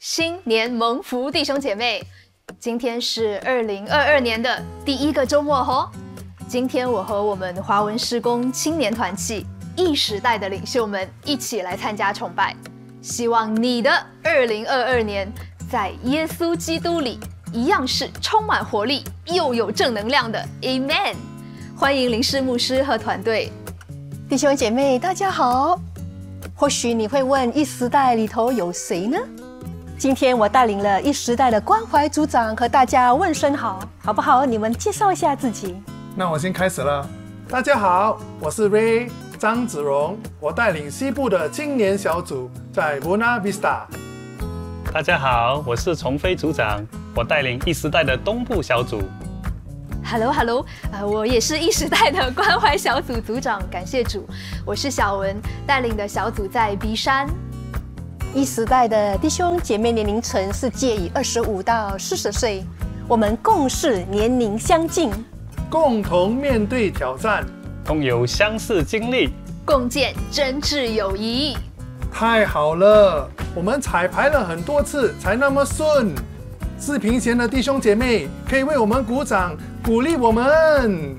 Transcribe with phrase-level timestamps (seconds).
[0.00, 2.02] 新年蒙福，弟兄姐妹，
[2.58, 5.90] 今天是二零二二年的第一个周末吼。
[6.48, 9.44] 今天我和我们华文施工青年团契
[9.76, 12.56] 一时代的领袖们一起来参加崇拜，
[13.02, 13.92] 希望你的
[14.24, 15.30] 二零二二年
[15.70, 17.20] 在耶稣基督里
[17.52, 20.42] 一样是充满活力又有正能量的。
[20.62, 21.14] Amen。
[21.76, 23.52] 欢迎林氏牧师和团队，
[24.30, 25.78] 弟兄姐妹，大家好。
[26.54, 29.18] 或许你会问，一时代里头有谁呢？
[30.00, 34.46] 今天我带领了一时代的关怀组长和大家问声好，好不好？
[34.46, 35.76] 你们介绍一下自己。
[36.16, 37.06] 那我先开始了。
[37.50, 43.80] 大家好，我是 Ray 张子荣，我带领西部的青年小组在 Buena Vista。
[44.90, 46.82] 大家好，我是崇飞组长，
[47.14, 49.02] 我带领一时代的东部小组。
[50.02, 54.26] Hello，Hello，呃，我也是一时代的关怀小组组长，感谢主，
[54.64, 57.28] 我是小文，带领的小组在鼻山。
[58.32, 62.64] 一时代的弟兄姐妹年龄层是介于二十五到四十岁，
[63.08, 65.10] 我们共事年龄相近，
[65.68, 67.44] 共同面对挑战，
[67.84, 69.30] 共有相似经历，
[69.64, 71.56] 共建真挚友谊。
[72.12, 76.14] 太好了，我们彩排了很多次才那么顺。
[76.78, 79.56] 视频前的弟兄姐妹可以为我们鼓掌。
[79.82, 81.16] 鼓励我们，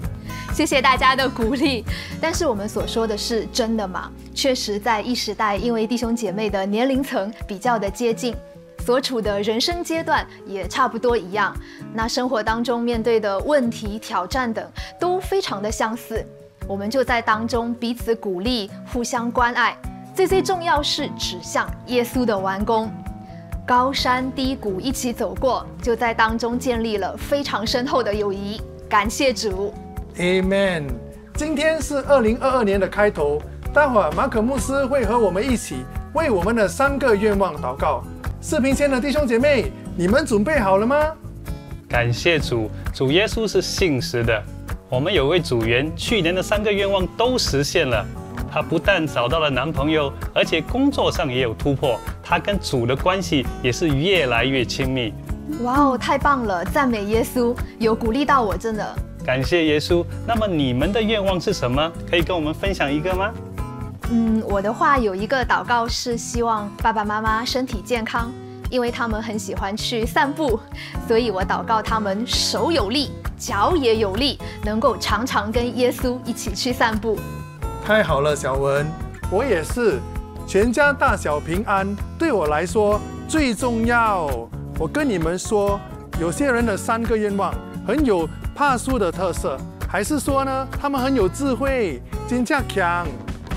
[0.53, 1.83] 谢谢大家的鼓励。
[2.19, 4.11] 但是我们所说的是真的吗？
[4.33, 8.35] 确实，在一时代，因为弟兄姐妹的年龄层比较的接近，
[8.85, 11.55] 所处的人生阶段也差不多一样，
[11.93, 14.65] 那生活当中面对的问题、挑战等
[14.99, 16.25] 都非常的相似。
[16.67, 19.75] 我们就在当中彼此鼓励，互相关爱。
[20.13, 22.91] 最最重要是指向耶稣的完工。
[23.65, 28.61] 高山低谷一起走过，就在当中建立了非常深厚的友谊。
[28.89, 29.73] 感谢主
[30.17, 30.83] ，Amen。
[31.35, 33.41] 今天是二零二二年的开头，
[33.73, 35.77] 待会儿马可牧师会和我们一起
[36.13, 38.03] 为我们的三个愿望祷告。
[38.41, 40.97] 视频前的弟兄姐妹，你们准备好了吗？
[41.87, 44.43] 感谢主，主耶稣是信实的。
[44.89, 48.05] 我们有位组员，去年的三个愿望都实现了。
[48.51, 51.99] 她不但找到了男朋友，而且工作上也有突破。
[52.23, 55.13] 她跟主的关系也是越来越亲密。
[55.61, 56.63] 哇哦，太棒了！
[56.65, 58.95] 赞美耶稣，有鼓励到我，真的。
[59.25, 60.03] 感谢耶稣。
[60.27, 61.91] 那么你们的愿望是什么？
[62.09, 63.31] 可以跟我们分享一个吗？
[64.09, 68.31] 嗯，我的话有一个祷告是希望爸爸妈妈身体健康，
[68.69, 70.59] 因为他们很喜欢去散步，
[71.07, 77.17] 所以我祷告他们手有力，脚也有力，能够常常跟耶稣一起去散步。
[77.85, 78.85] 太好了，小文，
[79.31, 79.99] 我也是，
[80.45, 84.29] 全家大小平安，对我来说最重要。
[84.77, 85.79] 我跟你们说，
[86.19, 87.53] 有些人的三个愿望
[87.87, 89.57] 很有怕输的特色，
[89.87, 93.07] 还是说呢，他们很有智慧，金价强，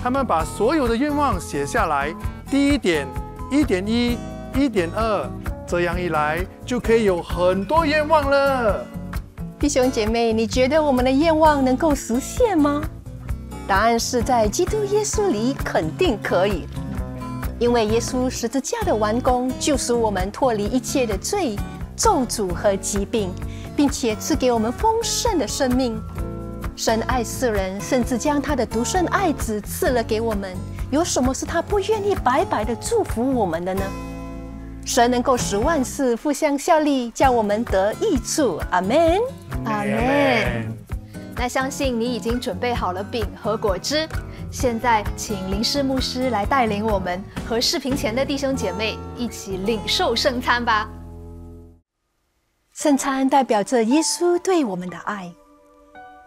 [0.02, 2.14] 他们把所有的愿望写下来，
[2.50, 3.06] 第一点，
[3.50, 4.16] 一点一，
[4.54, 5.28] 一点二，
[5.66, 8.86] 这样一来就可以有很多愿望了。
[9.58, 12.82] 弟兄姐妹，你觉得我们的愿望能够实现吗？
[13.66, 16.66] 答案是在基督耶稣里肯定可以，
[17.58, 21.56] 因为耶稣十字架的完工救赎我们脱离一切的罪、
[21.96, 23.32] 咒诅和疾病，
[23.76, 26.00] 并且赐给我们丰盛的生命。
[26.76, 30.54] 神爱世人，甚至将他的独生爱子赐了给我们。
[30.90, 33.82] 有什么是他不愿意白白的祝福我们的呢？
[34.84, 38.60] 神能够使万事互相效力，叫我们得益处。
[38.70, 39.18] 阿门，
[39.64, 40.76] 阿门。
[41.36, 44.06] 那相信你已经准备好了饼和果汁，
[44.50, 50.88] 现在请林师牧师来带领我们和视频前的弟兄姐妹一起领受圣餐吧。
[52.74, 55.32] 圣餐代表着耶稣对我们的爱。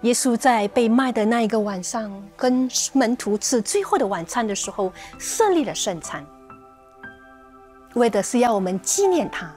[0.04, 6.26] 耶稣在被卖的那一个晚上，跟门徒吃最后的晚餐的时候，设立了圣餐，
[7.96, 9.54] 为的是要我们纪念他。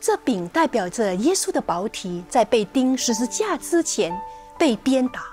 [0.00, 4.12] 这饼代表着耶稣的宝体，在被钉十字架之前。
[4.56, 5.24] 被鞭打，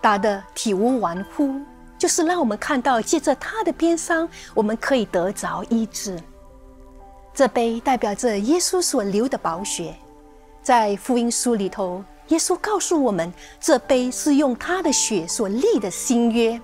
[0.00, 1.60] 打得体无完肤，
[1.98, 6.16] 就是让我们看到，借着他的鞭伤，我们可以得着医治。
[7.34, 9.96] 这杯代表着耶稣所流的宝血，
[10.62, 16.60] 在福音书里头，耶稣告诉我们，这杯是用他的血所立的新约。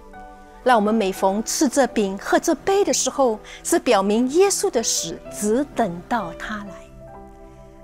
[0.63, 6.75] 让我们每逢吃这饼、喝这杯的时候，是表明耶稣的死，只等到他来。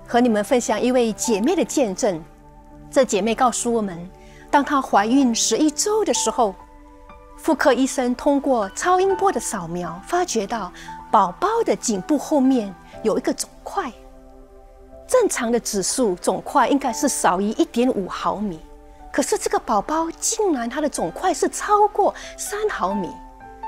[0.07, 2.23] 和你们分享一位姐妹的见证。
[2.89, 4.09] 这姐妹告诉我们，
[4.49, 6.55] 当她怀孕十一周的时候，
[7.35, 10.71] 妇科医生通过超音波的扫描，发觉到
[11.11, 12.73] 宝宝的颈部后面
[13.03, 13.91] 有一个肿块。
[15.07, 18.59] 正常的指数肿块应该是少于一点五毫米，
[19.11, 23.09] 可是这个宝宝竟然他的肿块是超过三毫米，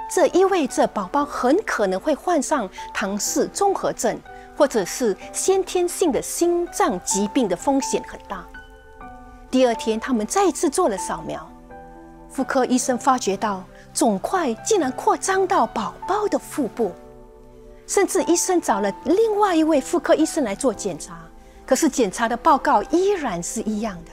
[0.09, 4.19] 这意味着宝宝很可能会患上唐氏综合症，
[4.57, 8.43] 或者是先天性的心脏疾病的风险很大。
[9.51, 11.47] 第二天，他们再次做了扫描，
[12.29, 13.63] 妇科医生发觉到
[13.93, 16.91] 肿块竟然扩张到宝宝的腹部，
[17.85, 21.17] 甚至医生找了另外一位妇科医生来做检查，
[21.67, 24.11] 可是检查的报告依然是一样的。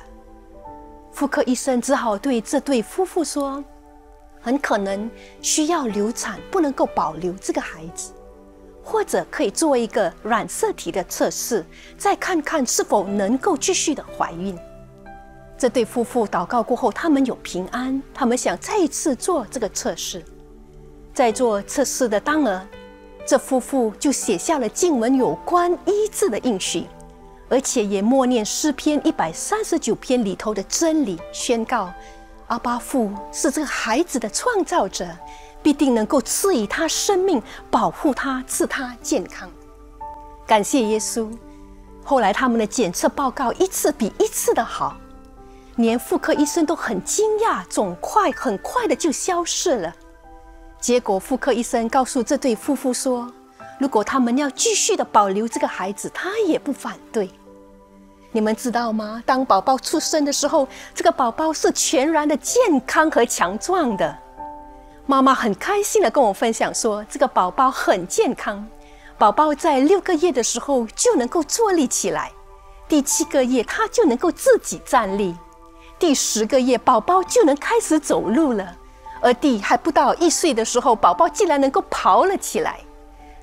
[1.12, 3.62] 妇科医生只好对这对夫妇说
[4.42, 5.08] ：“很可能
[5.40, 8.12] 需要流产，不能够保留这个孩子。”
[8.82, 11.64] 或者可以做一个染色体的测试，
[11.96, 14.58] 再看看是否能够继续的怀孕。
[15.56, 20.22] 这对夫妇祷告过后，他们有平安，他们想再一次做这个测试。
[21.14, 22.66] 在做测试的当儿，
[23.24, 26.84] 这夫妇就写下了经文有关医治的应许，
[27.54, 31.88] 而且也默念诗篇一百三十九篇里头的真理，宣告
[32.48, 35.06] 阿巴父是这个孩子的创造者。
[35.62, 37.40] 必定能够赐予他生命，
[37.70, 39.48] 保护他，赐他健康。
[40.44, 41.30] 感谢耶稣。
[42.02, 44.96] 后来他们的检测报告一次比一次的好，
[45.76, 49.94] 连妇科医生都很惊讶，肿块很快的就消失了。
[50.80, 53.32] 结果妇科医生告诉这对夫妇说，
[53.78, 57.30] 如果他们要继续的保留这个孩子，他也不反对。
[58.34, 59.22] 你们知道吗？
[59.24, 64.18] 当宝宝出生的时候，这个宝宝是全然的健康和强壮的。
[65.06, 68.66] 妈妈很开心的跟我分享说，这个宝宝很健康，
[69.16, 72.32] 宝宝在六个月的时候就能够坐立起来，
[72.88, 75.36] 第七个月他就能够自己站立，
[75.96, 78.76] 第十个月宝宝就能开始走路了，
[79.20, 82.80] 而第还不到一岁的时候，宝宝竟然能够跑了起来，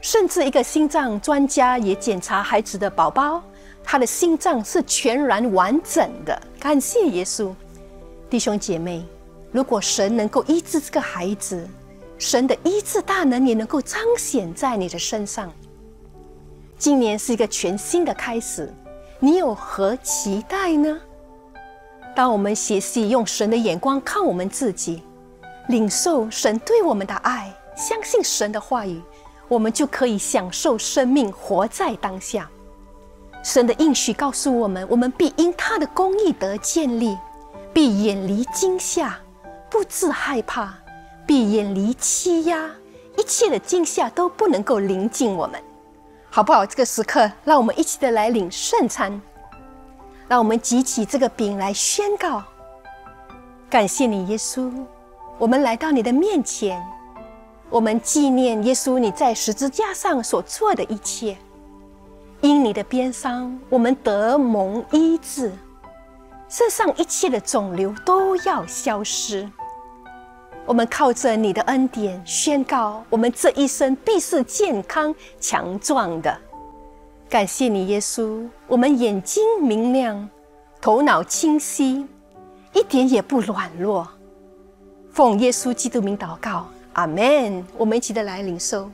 [0.01, 3.41] 甚至一个心脏专家也检查孩子的宝宝，
[3.83, 6.41] 他的心脏是全然完整的。
[6.59, 7.53] 感谢耶稣，
[8.29, 9.05] 弟兄姐妹。
[9.51, 11.67] 如果神能够医治这个孩子，
[12.17, 15.51] 神的医治大能也能够彰显在你的身上。
[16.77, 18.73] 今年是一个全新的开始，
[19.19, 21.01] 你有何期待呢？
[22.15, 25.03] 当我们学习用神的眼光看我们自己，
[25.67, 29.01] 领受神对我们的爱，相信神的话语，
[29.49, 32.49] 我们就可以享受生命，活在当下。
[33.43, 37.17] 神的应许告诉我们，我们必因他的公义得建立，
[37.73, 39.17] 必远离惊吓。
[39.69, 40.73] 不自害怕，
[41.25, 42.69] 必远离欺压，
[43.17, 45.57] 一切的惊吓都不能够临近我们，
[46.29, 46.65] 好不好？
[46.65, 49.21] 这个时刻，让我们一起的来领圣餐，
[50.27, 52.43] 让我们举起这个饼来宣告，
[53.69, 54.69] 感谢你，耶稣，
[55.37, 56.85] 我们来到你的面前，
[57.69, 61.37] 我们纪念耶稣你在十字架上所做的一切，
[62.41, 65.51] 因你的鞭伤，我们得蒙医治，
[66.49, 69.47] 世上一切的肿瘤都要消失。
[70.65, 76.35] 我们靠着你的恩典宣告，我们这一生必是健康强壮的。
[77.29, 80.27] 感谢你，耶稣，我们眼睛明亮，
[80.81, 82.07] 头脑清晰，
[82.73, 84.07] 一点也不软弱。
[85.11, 87.63] 奉耶稣基督名祷告，阿门。
[87.77, 88.89] 我们一起的来领受。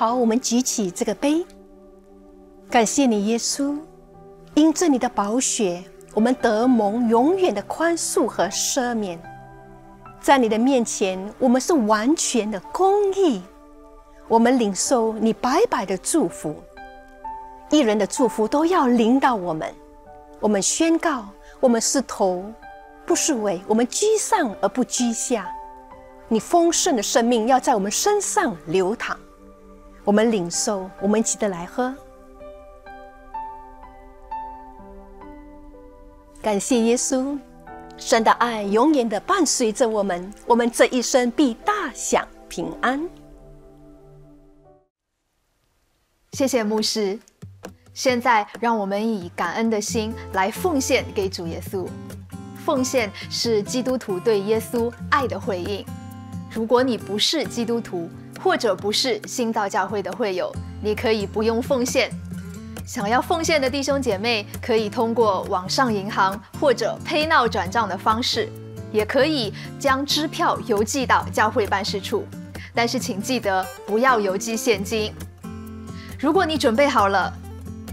[0.00, 1.44] 好，我们举起这个杯，
[2.70, 3.76] 感谢你，耶稣，
[4.54, 9.20] 因着你的宝血，我们得蒙永远的宽恕和赦免。
[10.18, 13.42] 在你的面前，我们是完全的公义。
[14.26, 16.56] 我们领受你白白的祝福，
[17.68, 19.70] 一人的祝福都要临到我们。
[20.40, 21.26] 我们宣告，
[21.60, 22.42] 我们是头，
[23.04, 25.46] 不是尾，我们居上而不居下。
[26.26, 29.14] 你丰盛的生命要在我们身上流淌。
[30.10, 31.94] 我们领受，我们一起的来喝。
[36.42, 37.38] 感谢耶稣，
[37.96, 43.08] 神的爱永远的伴随着我们，我们这一生必大享平安。
[46.32, 47.16] 谢谢牧师。
[47.94, 51.86] 现在，让我们以感恩的心来奉献给主耶稣。
[52.64, 55.86] 奉献是基督徒对耶稣爱的回应。
[56.52, 58.10] 如果你不是基督徒，
[58.42, 62.10] 或者不是新造教会的会友，你可以不用奉献。
[62.86, 68.48] 想要奉献的弟兄姐妹，可以通过网上银行或者 PayNow 转账的方式，
[68.90, 72.26] 也可以将支票邮寄到教会办事处。
[72.74, 75.12] 但是请记得不要邮寄现金。
[76.18, 77.32] 如果你准备好了，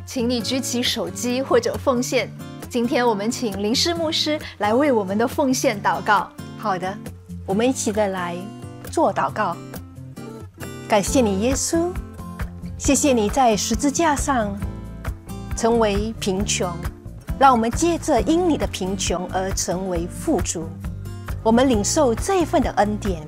[0.05, 2.29] 请你举起手机或者奉献。
[2.69, 6.29] 今天我们请林师牧师来为我们的奉献祷告。
[6.57, 6.91] 好的，
[7.45, 8.35] 我们一起的来
[8.91, 9.55] 做祷告。
[10.87, 11.89] 感谢你，耶稣，
[12.77, 14.57] 谢谢你在十字架上
[15.53, 16.71] 成为贫穷，
[17.37, 20.65] 让我们借着因你的贫穷而成为富足。
[21.43, 23.21] 我们领受这一份的恩典，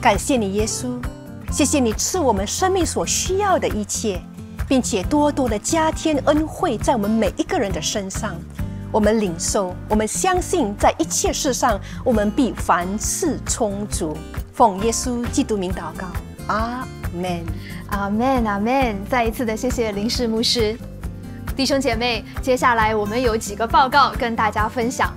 [0.00, 1.00] 感谢你，耶稣，
[1.52, 4.20] 谢谢你赐我们生命所需要的一切，
[4.66, 8.34] 并且多多的加添恩惠在我们每一个人的身上。
[8.90, 14.16] 我们领受，我们相信，在一切事上，我们必凡事充足。
[14.52, 16.06] 奉耶稣基督名祷告，
[16.46, 17.44] 阿门，
[17.90, 18.96] 阿门，阿门。
[19.06, 20.76] 再一次的谢谢林氏牧师，
[21.56, 25.12] 弟兄姐妹，接下来我们有几个报告跟大家分享。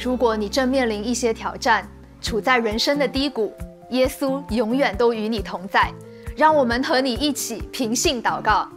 [0.00, 1.88] 如果你正面临一些挑战，
[2.20, 3.52] 处在人生的低谷，
[3.90, 5.92] 耶稣永远都与你同在。
[6.36, 8.68] 让我们和你一起平信祷告。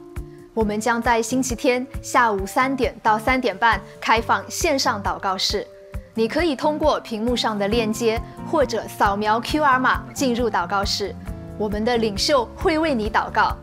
[0.53, 5.65] 我们将在星期天下午三点到三点半开放线上祷告室，
[6.13, 11.15] 你可以通过屏幕上的链接或者扫描 QR 码进入祷告室，
[11.61, 13.55] 我们的领袖会为你祷告。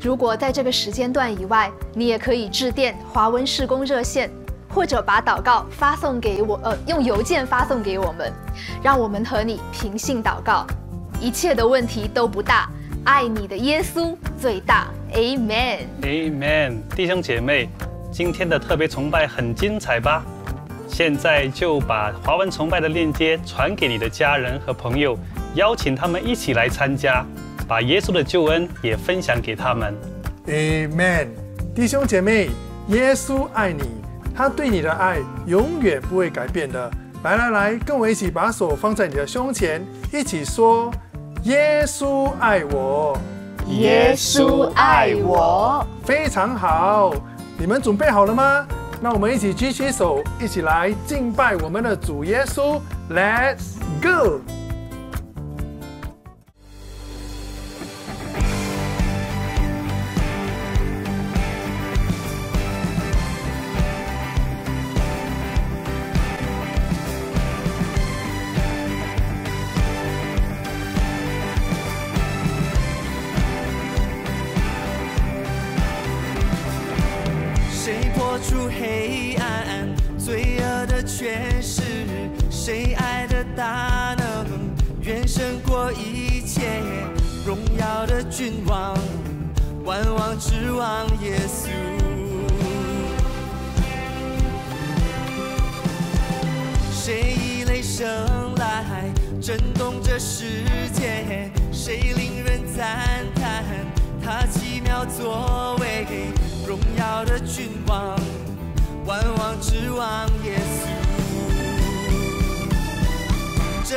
[0.00, 4.30] 如果在这个时间段以外，你也可以致电华文施工热线，
[4.68, 8.32] 或者把祷告发送给我，呃，用邮件发送给我们，
[8.80, 10.64] 让我们和你平信祷告，
[11.20, 12.70] 一切的问题都不大。
[13.04, 16.76] 爱你的耶稣最大，Amen，Amen。
[16.94, 17.68] 弟兄姐妹，
[18.12, 20.24] 今天的特别崇拜很精彩吧？
[20.86, 25.18] 现在就把华文崇拜的链接传给你的家人和朋友，
[25.56, 27.24] 邀请他们一起来参加，
[27.66, 29.94] 把耶稣的救恩也分享给他们。
[30.46, 31.28] Amen。
[31.74, 32.50] 弟兄姐妹，
[32.88, 33.82] 耶稣爱你，
[34.34, 36.90] 他对你的爱永远不会改变的。
[37.22, 40.92] 来来来，跟我一起把手放在你的胸前，一起说。
[41.44, 43.16] 耶稣爱我，
[43.68, 47.14] 耶稣爱我，非常好。
[47.56, 48.66] 你们准备好了吗？
[49.00, 52.80] 那我们一起举起手，一起来敬拜我们的主耶稣。
[53.08, 54.40] Let's go。
[81.26, 81.82] 却是
[82.48, 84.46] 谁爱的大能，
[85.02, 86.80] 远胜过一切
[87.44, 88.96] 荣耀的君王，
[89.84, 91.68] 万王之王耶稣。
[96.92, 98.06] 谁以雷声
[98.54, 101.50] 来震动这世界？
[101.72, 103.64] 谁令人赞叹
[104.22, 106.06] 他奇妙作为？
[106.64, 108.16] 荣耀的君王，
[109.04, 110.95] 万王之王耶稣。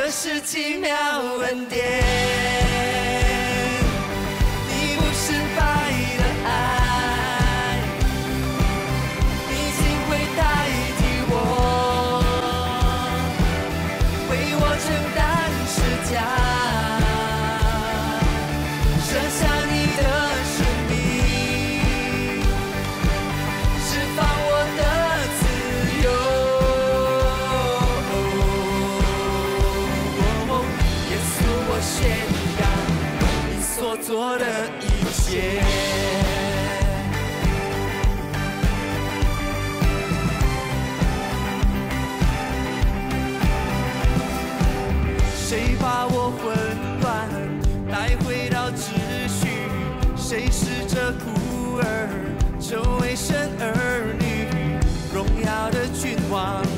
[0.02, 0.90] 这是奇妙
[1.42, 2.59] 恩典
[56.30, 56.69] one.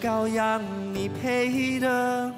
[0.00, 0.62] 羔羊，
[0.94, 2.32] 你配的；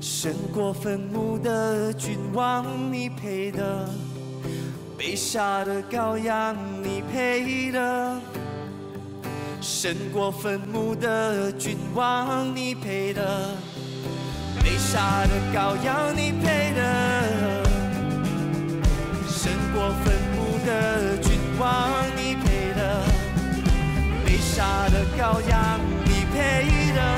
[0.00, 3.62] 胜过坟墓的君王，你配的；
[4.96, 8.20] 被杀的羔羊，你配的；
[9.60, 13.22] 胜过坟墓的君王，你配的；
[14.62, 16.82] 被杀的羔羊，你配的；
[19.28, 23.04] 胜过坟墓的君王，你配的；
[24.24, 26.03] 被杀的羔羊。
[26.34, 27.13] paid up.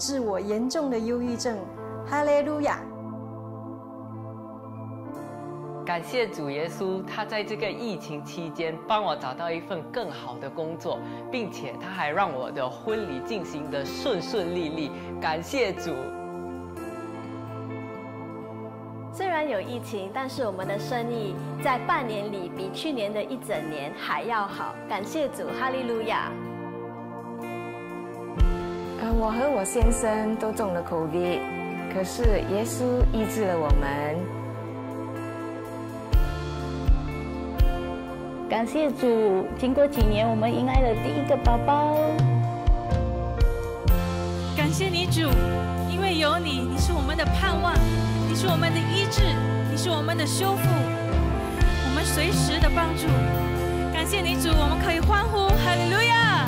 [0.00, 1.58] 治我严重的忧郁症，
[2.06, 2.78] 哈利路亚！
[5.84, 10.98] 感谢主耶稣，他在这个疫情期间帮我找到一份更好的工作，
[11.30, 14.90] 并且他还让我的婚礼进行的顺顺利利。
[15.20, 15.92] 感谢主。
[19.12, 24.74] 虽然有疫情，但是我们的生意在半年里比去年的一整年还要好。
[24.88, 26.32] 感谢主，哈利路亚。
[29.20, 31.40] 呃，我和我先生都中了 COVID，
[31.92, 34.16] 可是耶稣医治了我们。
[38.48, 41.96] 感谢主，经过几年，我们迎来了第一个宝宝。
[44.56, 45.28] 感谢你主，
[45.90, 47.74] 因为有你，你是我们的盼望，
[48.26, 49.22] 你是我们的医治，
[49.70, 53.06] 你是我们的修复，我们随时的帮助。
[53.92, 56.46] 感谢你主，我们可以欢呼，哈利路亚！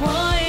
[0.00, 0.47] 我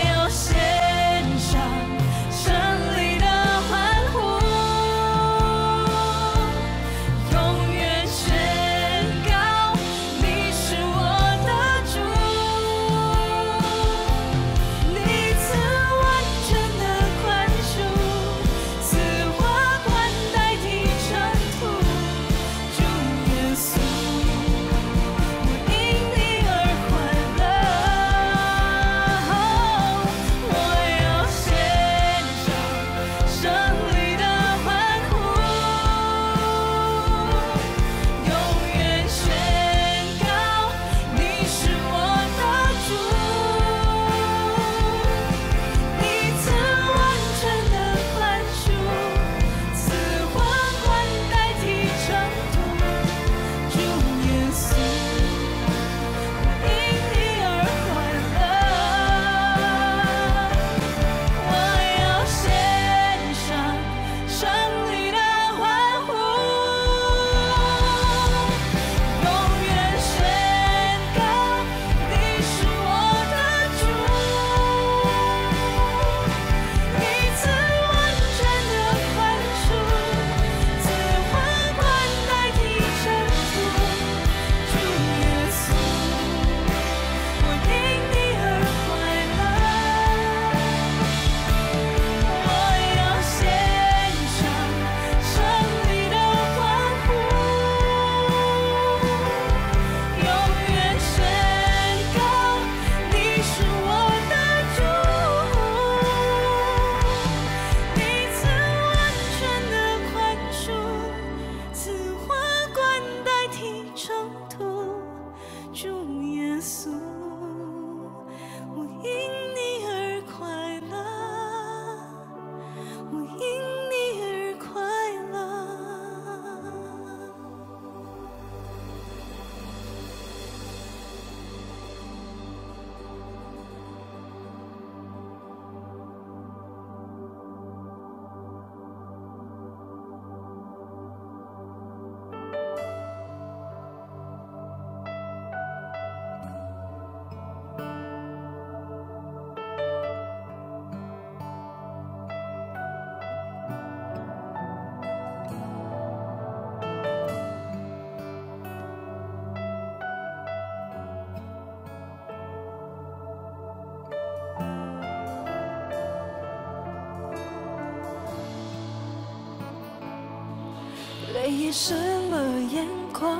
[171.60, 171.94] 泪也湿
[172.30, 173.38] 了眼眶，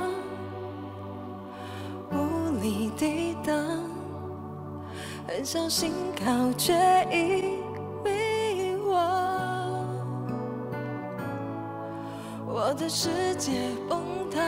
[2.10, 3.56] 无力抵挡，
[5.26, 5.90] 很想心
[6.22, 6.74] 靠，却
[7.10, 7.56] 已
[8.04, 8.92] 迷惘。
[12.46, 14.40] 我的世界崩塌，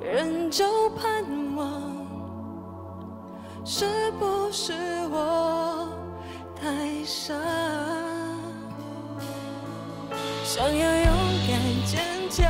[0.00, 1.24] 仍旧盼
[1.56, 1.82] 望，
[3.64, 3.84] 是
[4.20, 4.72] 不是
[5.10, 5.88] 我
[6.54, 7.34] 太傻？
[10.44, 11.05] 想要
[11.48, 12.44] 敢坚强，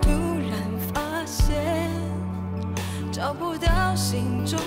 [0.00, 0.10] 突
[0.50, 0.58] 然
[0.92, 1.88] 发现
[3.12, 4.58] 找不到心中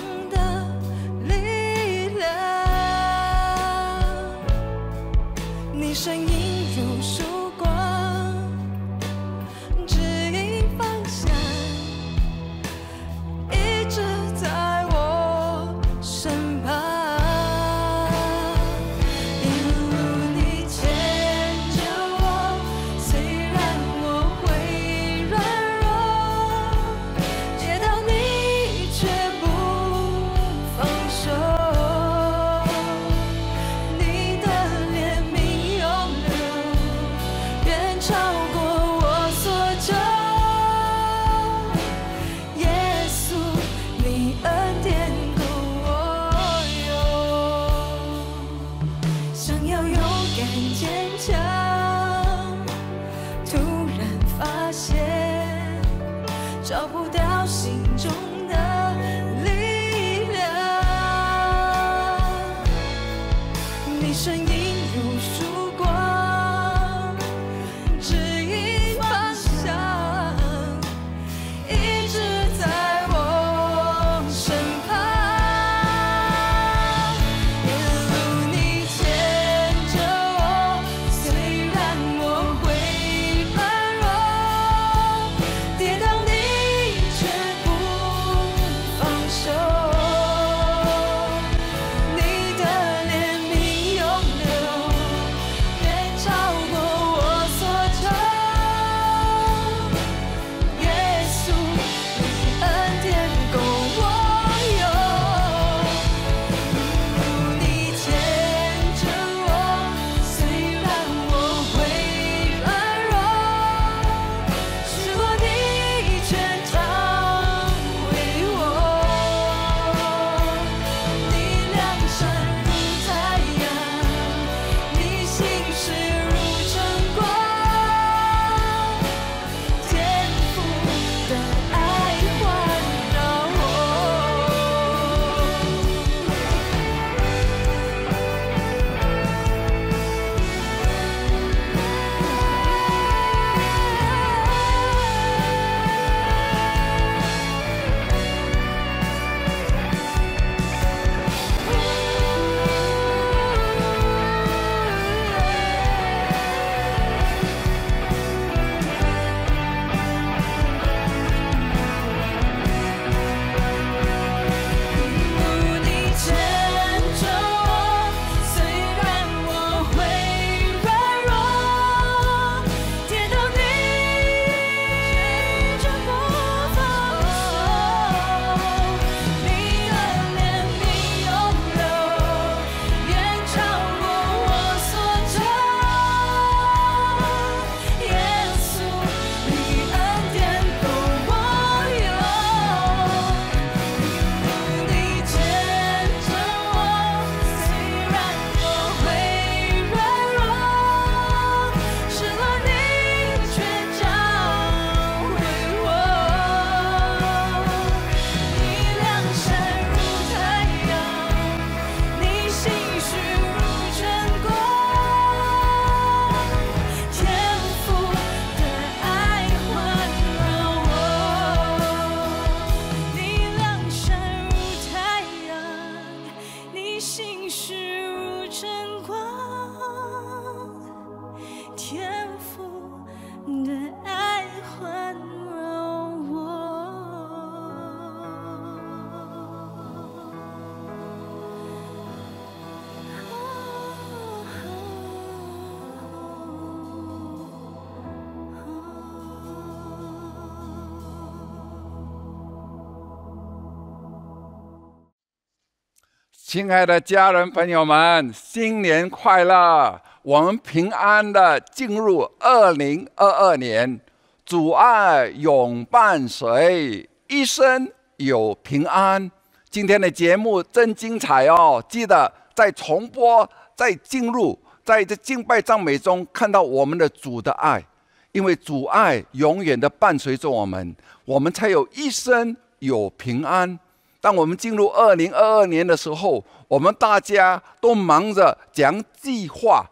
[256.56, 260.00] 亲爱的家人朋友们，新年快乐！
[260.22, 264.00] 我们平安的进入二零二二年，
[264.46, 269.30] 主爱永伴随，一生有平安。
[269.68, 271.84] 今天的节目真精彩哦！
[271.86, 277.84] 记得在重播、在进入、在这敬拜赞美中看到我们的主的爱，
[278.32, 283.78] 因为主爱永远的伴随着我们，我们才有一生有平安。
[284.26, 289.88] 当我们进入二零二二年的时候，我们大家都忙着讲计划，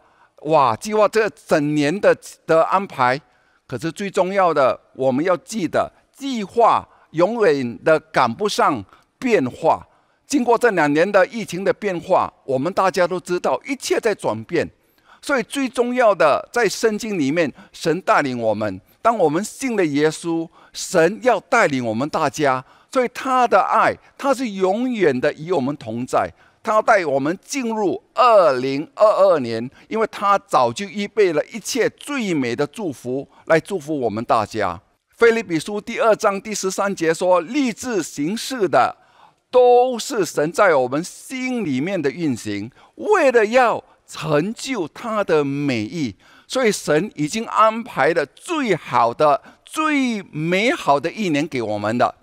[0.47, 2.13] 哇，计划这整年的
[2.45, 3.21] 的安排。
[3.65, 8.85] 可是最重要的，我们要记得，计划永远的赶不上
[9.21, 9.87] 变化。
[10.27, 14.69] 经过这两年的疫情的变化，我们大家都知道一切在转变。
[15.23, 18.81] 所以最重要的，在圣经里面，神带领我们。
[19.01, 22.65] 当我们信了耶稣，神要带领我们大家。
[22.95, 26.33] 所以他的爱，他是永远的与我们同在。
[26.63, 34.81] 他要带我们进入二零二二年，因为他早就预备了一切最美的祝福来祝福我们大家。
[35.09, 38.97] 菲利比书第二章第十三节说：“立志行事的，
[39.51, 46.15] 都是神在我们心里面的运行，为了要成就他的美意。
[46.47, 52.15] 所以神已经安排了最好的、最美好的一年给我们的。”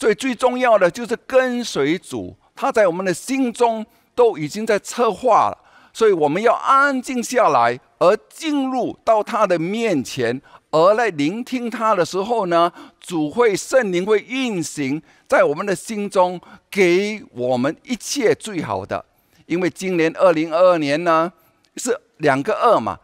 [0.00, 3.84] 所以最重要的就是跟随主，他在我们的心中
[4.14, 5.58] 都已经在策划了。
[5.92, 19.04] 所以我们要安静下来，而进入到他的面前，而来聆听他的时候呢，主会圣灵会运行在我们的心中，给我们一切最好的。
[19.44, 21.30] 因为今年二零二二年呢
[21.76, 22.98] 是两个二嘛，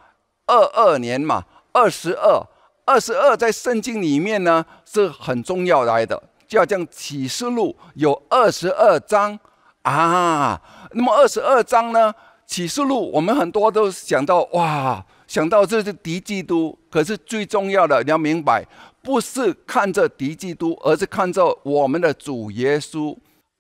[0.47, 2.43] 二二年嘛，二十二，
[2.87, 6.23] 二十二在圣经里面呢是很重要来的。
[6.47, 9.39] 就要讲启示录有二十二章
[9.83, 10.61] 啊，
[10.93, 12.15] 那么二十二章呢？
[12.47, 16.79] 启示录我们很多都想到哇，想到这是敌基督。
[16.89, 18.65] 可是最重要的你要明白，
[19.03, 23.17] 不是看着敌基督，而是看着我们的主耶稣。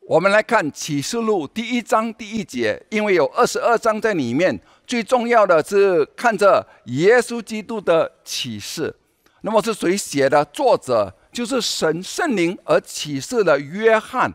[0.09, 8.95] 我们来看启示录第一章第一节，因为有二十二章在里面，最重要的是看着耶稣基督的启示。
[9.41, 10.45] 那么是谁写的？
[10.47, 11.13] 作者？
[11.37, 14.33] 就是神圣灵而启示了约翰，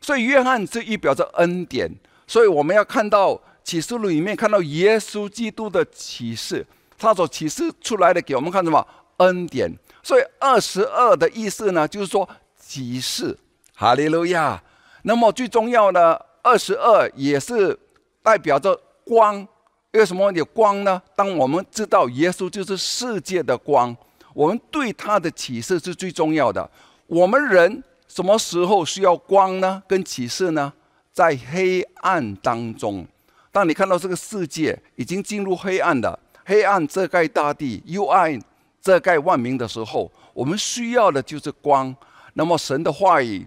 [0.00, 1.88] 所以约翰是预表着恩典，
[2.26, 6.66] 所以我们要看到启示录里面看到耶稣基督的启示，
[6.98, 8.84] 他所启示出来的给我们看什么
[9.18, 9.72] 恩典？
[10.02, 13.38] 所以二十二的意思呢，就是说启示，
[13.76, 14.60] 哈利路亚。
[15.02, 17.78] 那么最重要的二十二也是
[18.24, 19.46] 代表着光，
[19.92, 21.00] 为什么有光呢？
[21.14, 23.96] 当我们知道耶稣就是世界的光。
[24.32, 26.70] 我们对他的启示是最重要的。
[27.06, 29.82] 我们人什么时候需要光呢？
[29.88, 30.72] 跟启示呢？
[31.12, 33.04] 在黑暗当中，
[33.50, 38.40] 当你看到这个世界已经进入黑暗的黑暗遮盖大地，幽暗
[38.80, 41.94] 遮盖万民的时候，我们需要的就是光。
[42.34, 43.44] 那么神的话语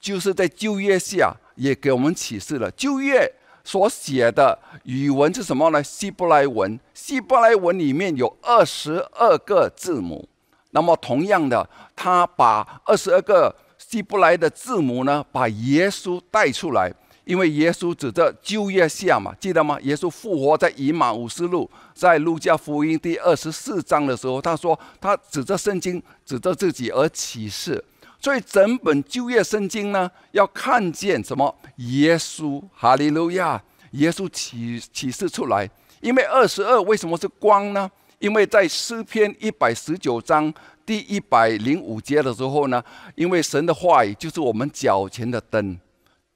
[0.00, 3.32] 就是在旧约下也给我们启示了旧约。
[3.68, 5.84] 所写的语文是什么呢？
[5.84, 6.80] 希伯来文。
[6.94, 10.26] 希伯来文里面有二十二个字母。
[10.70, 16.90] 那么同样的，他把二十二个希伯来的字母呢，把耶稣带出来。
[17.26, 19.78] 因为耶稣指着旧约下嘛，记得吗？
[19.82, 27.84] 耶稣复活在以马五斯路，在路加福音第二十四章的时候，他说他指着圣经，指着自己而启示。
[28.20, 31.54] 所以整本旧约圣经呢，要看见什么？
[31.76, 33.62] 耶稣，哈利路亚！
[33.92, 35.70] 耶稣启启示出来。
[36.00, 37.90] 因为二十二为什么是光呢？
[38.18, 40.52] 因为在诗篇一百十九章
[40.84, 42.82] 第一百零五节的时候呢，
[43.14, 45.78] 因为神的话语就是我们脚前的灯。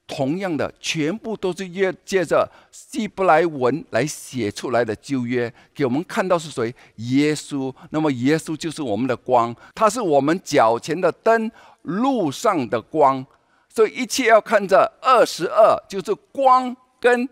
[0.07, 6.75] 同样的，全部都是约借着希伯来文来写出来的旧约，给我们看到是谁？
[6.97, 7.75] 耶稣。
[7.91, 11.51] 那么耶稣就是我们的光，他是我们脚前的灯。
[11.83, 13.25] 路上的光，
[13.69, 17.29] 所以一切要看着二十二，就是光跟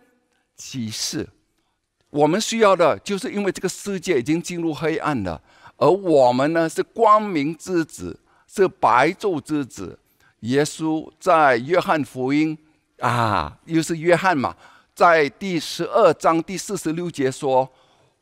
[0.56, 1.28] 启示。
[2.10, 5.40] 我们需要的，就是因为这个世界已经进入黑暗了，
[5.76, 9.98] 而我们呢是光明之子，是白昼之子。
[10.40, 12.58] 耶稣在约翰福音
[12.98, 14.56] 啊，又是约翰嘛，
[14.94, 17.68] 在第十二章第四十六节说：“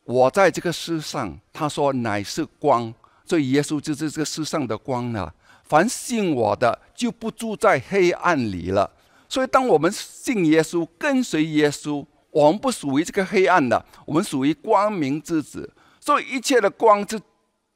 [0.03, 2.93] 我在这个世上，他说乃是光，
[3.25, 5.33] 所以耶稣就是这个世上的光了。”
[5.69, 8.91] 凡信我的，就不住在黑暗里了。
[9.29, 15.71] 所以，当我们信耶稣、跟随耶稣，我们不属于这个黑暗的，我们属于光明之子。
[15.99, 17.21] 所以，一切的光是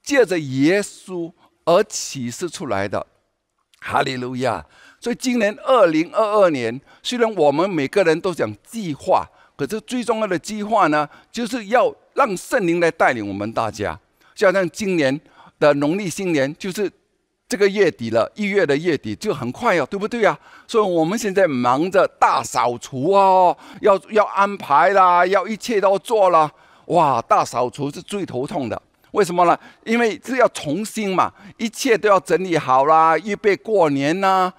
[0.01, 1.31] 借着耶稣
[1.65, 3.05] 而启示出来的。
[3.79, 4.65] 哈利路亚！
[4.99, 13.99] 所以今年二零二二年，虽然我们每个人都讲计划，可是最重要的计划呢，就是要让圣灵来带领我们大家。
[14.33, 15.19] 就好像今年
[15.59, 16.89] 的农历新年，就是
[17.53, 20.35] 这个月底了，一月的月底就很快哦，对不对啊？
[20.65, 26.51] 所以我们现在忙着大扫除哦，要要安排啦，要一切都做了。
[26.87, 29.55] 哇，大扫除是最头痛的，为什么呢？
[29.85, 34.51] 因为是要重新嘛，一切都要整理好啦，预备过年呐。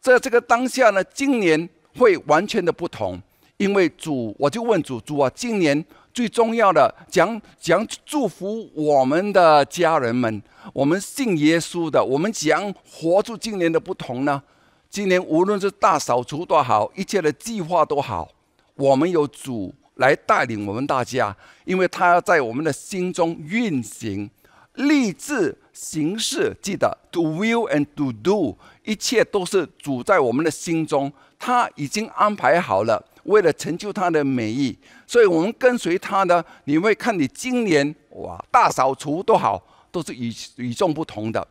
[0.00, 3.22] 在这个当下呢，今年会完全的不同，
[3.56, 10.42] 因为主，我就问主主啊，今年最重要的讲讲祝福我们的家人们，
[10.72, 14.42] 我们信耶稣的，我们讲活出今年的不同呢？
[14.90, 18.28] 今年无论是大扫除多好，一切的计划都好，
[18.74, 21.34] 我们有主来带领我们大家，
[21.64, 24.30] 因为他要在我们的心中运行。
[24.74, 36.44] 立志行事，记得 to will and to do，一切都是主在我们的心中，他已经安排好了，为了成就他的美意，所以我们跟随他呢。
[36.64, 41.46] 你会看你今年哇，大扫除都好，都是与与众不同的，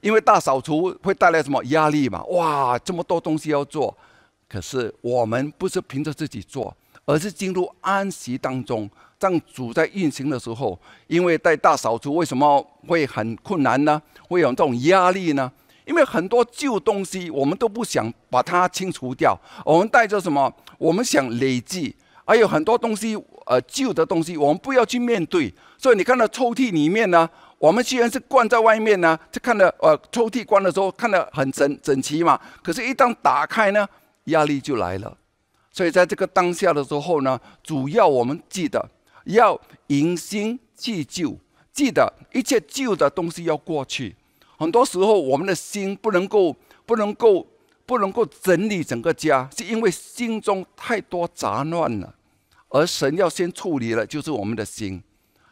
[0.00, 2.24] 因为大扫除会带来什么压力嘛？
[2.24, 3.96] 哇，这么多东西要做，
[4.48, 8.90] 可是我们不是凭着自己做，而是进入安息当中。
[9.18, 14.02] 当主在运行的时候，因为在大扫除为什么会很困难呢？
[14.28, 15.50] 会有这种压力呢？
[15.84, 20.52] 因为很多旧东西我们都不想把它清除掉，我们带着什么？
[20.78, 23.16] 我们想累积，还有很多东西，
[23.46, 25.52] 呃，旧的东西我们不要去面对。
[25.78, 27.28] 所以你看到抽屉里面呢，
[27.58, 33.88] 我们虽然是关在外面呢，就看到呃抽屉关的时候看得很整整齐嘛，可是，一旦打开呢，
[34.24, 35.16] 压力就来了。
[35.70, 38.88] 所以在这个当下的时候呢，主要我们记得。
[39.26, 39.56] 要
[39.86, 41.38] 迎新弃旧，
[41.72, 44.16] 记得一切旧的东西要过去。
[44.62, 46.54] 很多时候，我们的心不能够、
[46.86, 47.44] 不能够、
[47.84, 52.14] 不能够整理整个家，是因为心中太多杂乱了。
[52.68, 55.02] 而神要先处理了，就是我们的心。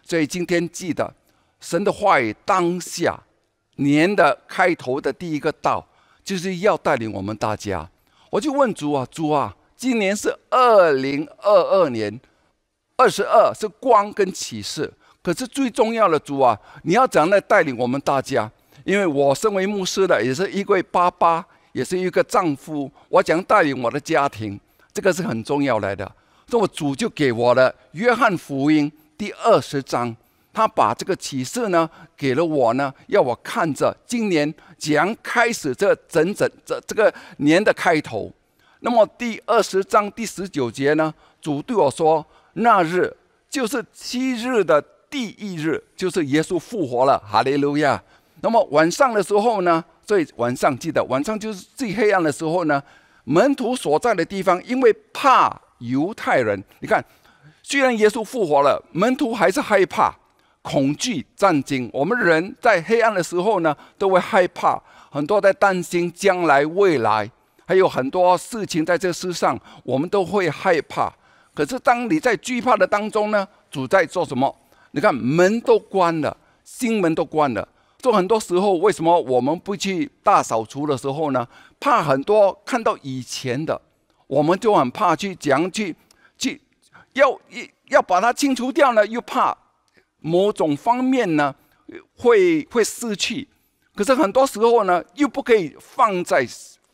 [0.04, 1.12] 所以今天记得，
[1.58, 3.20] 神的话语当下
[3.78, 5.84] 年的开头的第一个道，
[6.22, 7.90] 就是要带领我们大家。
[8.30, 12.20] 我就问主啊，主啊，今年是二零二二年。
[12.96, 18.48] 二十二是光跟启示，可是最重要的主啊，你要怎样来带领我们大家？
[18.84, 24.58] 因为我身为牧师的，也是一位爸爸，也是一个丈夫，我讲带领我的家庭，
[24.92, 26.10] 这个是很重要来的。
[26.48, 30.14] 所以主就给我了《约翰福音》第二十章，
[30.52, 38.32] 他把这个启示呢给了我呢，要我看着今年将开始这整整这这个年的开头。
[38.80, 42.24] 那么第二十章第十九节呢，主对我说。
[42.54, 43.16] 那日
[43.48, 48.02] 就是七日的第一日，就是耶稣复活了，哈利路亚。
[48.43, 49.84] 那么晚上的时候呢？
[50.07, 52.82] 所以晚上记得，晚上就是最黑暗的时候呢。
[53.24, 57.05] 门徒所在的地方，因为怕犹太人，你看，
[57.62, 60.12] 虽然耶稣复活了，门徒还是害怕、
[60.62, 61.88] 恐惧、战惊。
[61.93, 64.82] 我们人在黑暗的时候呢，都会害怕，
[65.12, 67.30] 很多在担心将来、未来，
[67.66, 71.12] 还有很多事情在这世上，我们都会害怕。
[71.55, 74.53] 可是，当你在惧怕的当中呢，主在做什么？
[74.93, 77.68] 你看门都关了，心门都关了。
[78.01, 81.46] 就很多时候，为什么我们不去大扫除的时候呢？
[81.78, 83.80] 怕很多看到以前的，
[84.26, 85.94] 我们就很怕去讲去
[86.36, 86.61] 去
[87.12, 87.38] 要
[87.88, 89.57] 要把它清除掉呢，又怕
[90.20, 91.55] 某种方面呢
[92.16, 93.48] 会会失去。
[93.94, 96.46] 可是很多时候呢，又不可以放在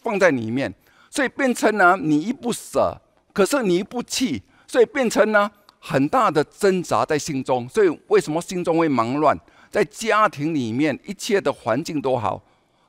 [0.03, 0.73] 放在里面，
[1.11, 2.97] 所以变成呢，你一不舍。
[3.33, 7.69] 可是你一不气，所以变成呢很大的挣扎在心中。
[7.69, 9.39] 所以为什么心中会忙乱？
[9.77, 12.43] 在家庭里面，一切的环境都好，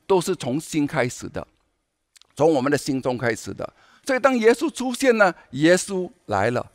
[0.06, 1.46] 都是从心开始的，
[2.34, 3.74] 从我们的心中开始的。
[4.06, 6.66] 所以当耶稣出现呢，耶稣来了。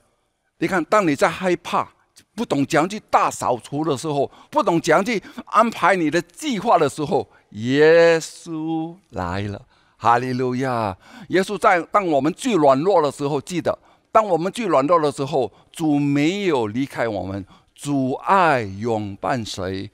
[0.58, 1.88] 你看，当你在害怕、
[2.34, 9.64] 不懂怎样去大扫除的时候，不懂怎样去安排你的计划的时候，耶稣来了。
[9.96, 10.94] 哈利路亚！
[11.28, 13.78] 耶稣在当我们最软弱的时候，记得，
[14.10, 17.42] 当我们最软弱的时候，主没有离开我们，
[17.82, 19.90] 主爱永伴随，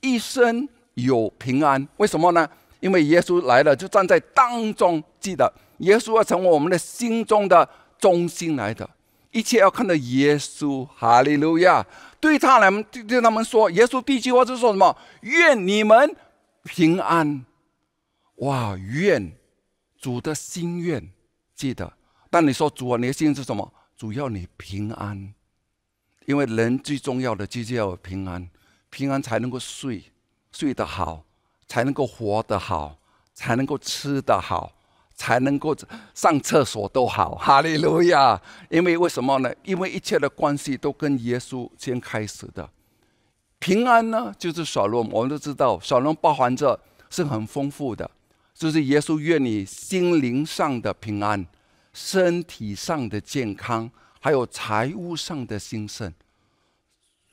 [0.00, 1.88] 一生有平安。
[1.96, 2.48] 为什么呢？
[2.78, 5.02] 因为耶稣来了，就站在当中。
[5.18, 7.68] 记得，耶稣要成为我们的心中的
[7.98, 8.88] 中心来的，
[9.32, 10.86] 一切要看到耶稣。
[10.94, 11.84] 哈利路亚！
[12.20, 14.96] 对他来，对他们说，耶稣第一句话是说什么？
[15.22, 16.14] 愿你们
[16.62, 17.44] 平安。
[18.36, 18.76] 哇！
[18.76, 19.32] 愿。
[19.98, 21.10] 主的心愿，
[21.56, 21.92] 记得。
[22.30, 23.72] 但你说主啊，你的心愿是什么？
[23.96, 25.34] 主要你平安，
[26.26, 28.48] 因为人最重要的就是要平安，
[28.90, 30.04] 平安才能够睡，
[30.52, 31.24] 睡得好，
[31.66, 32.98] 才能够活得好，
[33.34, 34.72] 才能够吃得好，
[35.14, 35.76] 才能够
[36.14, 38.40] 上厕所都好，哈利路亚！
[38.70, 39.52] 因为为什么呢？
[39.64, 42.68] 因为一切的关系都跟耶稣先开始的。
[43.58, 46.78] 平安呢，就是小龙，我们都知道，小龙包含着
[47.10, 48.10] 是很丰富的，
[48.54, 51.46] 就是耶稣愿你心灵上的平安，
[51.92, 53.88] 身体上的健康，
[54.24, 56.14] 还有财务上的兴盛。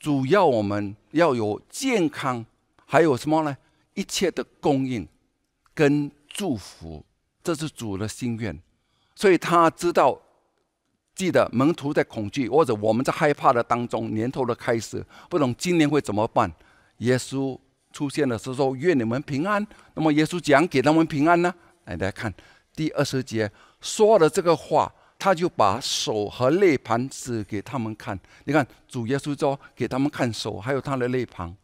[0.00, 2.44] 主要我们要有健康，
[2.84, 3.56] 还有什么呢？
[3.94, 5.06] 一切的供应
[5.72, 7.04] 跟祝福，
[7.44, 8.58] 这是主的心愿。
[9.14, 10.20] 所以他知道，
[11.14, 16.50] 记得门徒在恐惧或者我们在害怕的当中，年头的开始，不懂今年会怎么办。
[16.98, 17.56] 耶稣
[17.92, 19.64] 出现的时候：“愿你们平安。”
[19.94, 21.54] 那么耶稣讲给他们平安呢？
[21.84, 22.34] 来，大家看
[22.74, 23.48] 第二十节
[23.80, 24.92] 说了这个话。
[25.20, 28.18] 他就把手和肋旁指给他们看。
[28.44, 31.54] 你看，主耶稣说给他们看手，还有他的肋旁，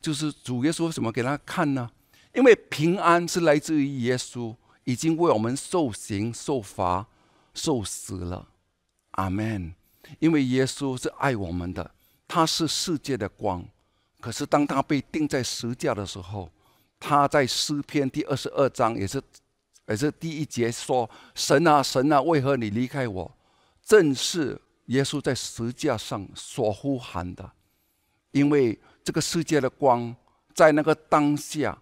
[0.00, 1.90] 就是主耶稣为什么给他看呢？
[2.32, 7.06] 因为平安是来自于耶稣已经为我们受刑、受罚、
[7.52, 8.48] 受死了。
[9.12, 9.74] 阿门。
[10.18, 11.90] 因为耶稣是爱我们的，
[12.26, 13.62] 他是世界的光。
[14.20, 16.50] 可是当他被钉在十字架的时候，
[16.98, 19.22] 他在诗篇第二十二章也是。
[19.86, 23.30] 而是第一节说：“神啊，神啊，为何你离开我？”
[23.84, 27.50] 正是耶稣在十字架上所呼喊的。
[28.30, 30.14] 因为这个世界的光，
[30.54, 31.78] 在那个当下，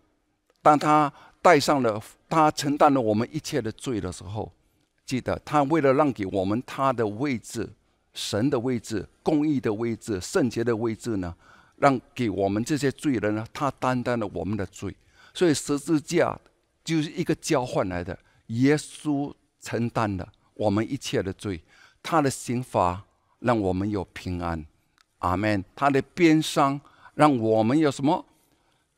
[0.61, 4.53] 当他带上了，他承担了我们一切的罪的时候，
[5.07, 7.71] 记得他为了让给我们他的位置、
[8.13, 11.33] 神的位置、公义的位置、圣洁的位置呢，
[11.77, 14.95] 让给我们这些罪人呢，他担当了我们的罪，
[15.33, 16.37] 所以十字架。
[16.85, 18.19] 就是一个交换来的，
[18.49, 21.63] 耶稣承担了我们一切的罪，
[22.03, 23.05] 他的刑罚
[23.39, 24.65] 让我们有平安，
[25.19, 25.65] 阿门。
[25.77, 26.81] 他的鞭伤
[27.15, 28.25] 让我们有什么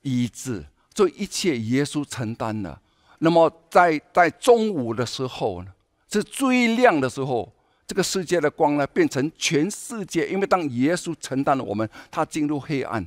[0.02, 0.64] 医治？
[0.92, 2.80] 这一切耶稣承担了。
[3.18, 5.72] 那么在在中午的时候呢，
[6.10, 7.52] 是最亮的时候，
[7.86, 13.06] 这个世界的光呢变成全世界，因为当耶稣承担了我们，他进入黑暗，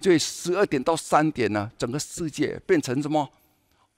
[0.00, 3.28] 所以十二点到三点呢，整个世界变成什么？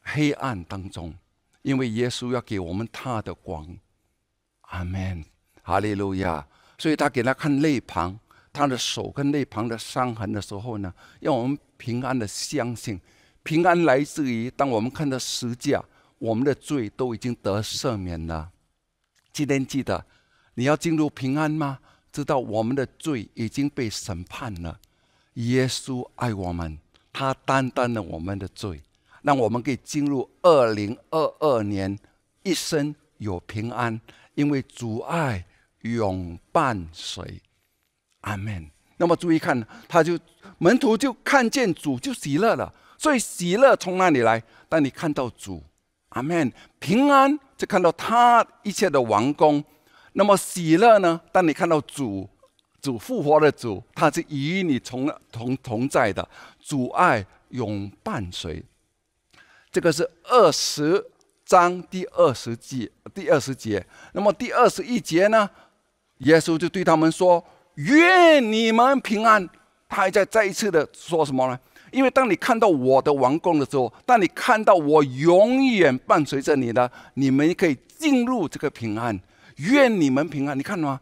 [0.03, 1.15] 黑暗当中，
[1.63, 3.77] 因为耶稣要给我们他的光，
[4.63, 5.25] 阿门，
[5.63, 6.47] 哈利路亚。
[6.79, 8.19] 所以他给他看肋旁，
[8.53, 13.01] 他的手跟肋旁的伤痕的时候呢，让我们平安的相信，
[13.45, 15.81] 平安来自于当我们看到十架，
[16.19, 18.51] 我们的罪都已经得赦免了。
[19.33, 20.05] 今天记得
[20.55, 21.79] 你要进入平安吗？
[22.11, 24.79] 知道我们的罪已经被审判了。
[25.35, 26.79] 耶稣爱我们，
[27.13, 28.83] 他担当了我们的罪。
[29.23, 31.99] 让我们可以进入二零二二年，
[32.43, 34.01] 一生有平安，
[34.35, 35.45] 因为主爱
[35.83, 37.41] 永伴随。
[38.21, 38.69] 阿门。
[38.99, 40.19] 那么注意看，他就
[40.59, 42.73] 门徒就看见主就喜乐了。
[42.99, 44.41] 所以喜乐从哪里来？
[44.69, 45.61] 当你看到主，
[46.11, 49.65] 阿门，平安就看到他一切的王宫。
[50.13, 51.21] 那么喜乐呢？
[51.33, 52.29] 当你看到主，
[52.81, 56.29] 主复活的主，他是与你同同同在的，
[56.61, 58.63] 主爱永伴随。
[59.73, 61.03] 这个是二十
[61.47, 63.85] 章第二十节，第二十节。
[64.13, 65.49] 那么第二十一节呢？
[66.19, 67.43] 耶稣就对他们说
[67.77, 69.49] ：“愿你们平安。”
[69.89, 71.59] 他还在再一次的说什么呢？
[71.91, 79.19] 因为当你看到我的王宫的时候，当你看到我永远伴随着你的，你们可以进入这个平安。
[79.57, 80.57] 愿你们平安。
[80.57, 81.01] 你看吗？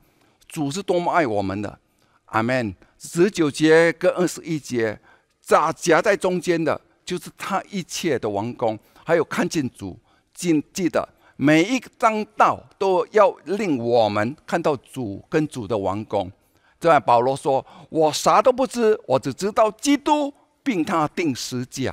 [0.48, 1.78] 主是多么爱我们的。
[2.26, 2.72] 阿门。
[2.98, 4.98] 十九节跟二十一节
[5.42, 6.80] 夹夹在中间的。
[7.10, 9.98] 就是他一切的王宫，还有看见主，
[10.32, 16.30] 记记得每一张道都要令我们看到主跟主的王宫。
[16.78, 20.32] 这样保罗说：“我啥都不知，我只知道基督
[20.62, 21.92] 并他定十架，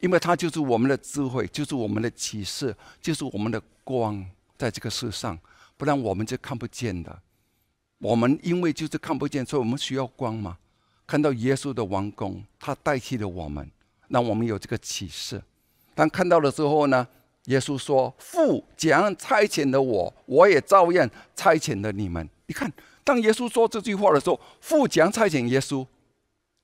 [0.00, 4.22] 因为他就是我们的智慧，就是我们的启示，就是我们的光，
[4.58, 5.38] 在这个世上，
[5.78, 7.22] 不然我们就看不见的。
[8.00, 10.58] 我们因为就是看不见，所以我们需要光嘛。
[11.06, 13.66] 看到耶稣的王宫，他代替了我们。”
[14.12, 15.42] 让我们有这个启示。
[15.94, 17.06] 当看到了之后呢，
[17.46, 25.86] 耶稣说：“父将差遣的我，我也照样差遣的你们。”你看，当耶稣说这句话的时候，父将差遣耶稣，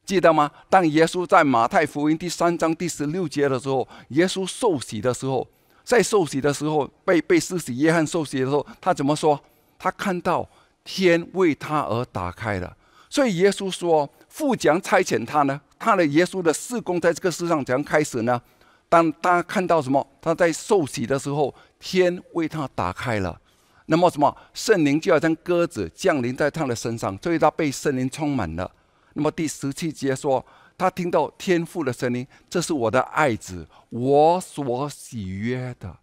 [0.05, 0.51] 记得吗？
[0.71, 5.47] 当耶稣在马太福音第三章第十六节的时候，耶稣受洗的时候，
[5.85, 9.39] 在受洗的时候被被施洗约翰受洗的时候，他怎么说？
[9.79, 10.49] 他看到
[10.85, 12.77] 天为他而打开了。
[13.11, 14.09] 所以耶稣说
[14.39, 18.41] ：“父将差遣他呢。”他的耶稣的事工在这个世上怎样开始呢？
[18.89, 20.05] 当他看到什么？
[20.21, 23.41] 他在受洗的时候，天为他打开了。
[23.87, 24.37] 那么什么？
[24.55, 28.71] 圣灵就好像鸽子降临在他的身上，所以他被圣灵充满了。
[29.15, 30.45] 那么第十七节说，
[30.77, 35.97] 他听到天父的声音：“这是我的爱子，我所喜悦的。”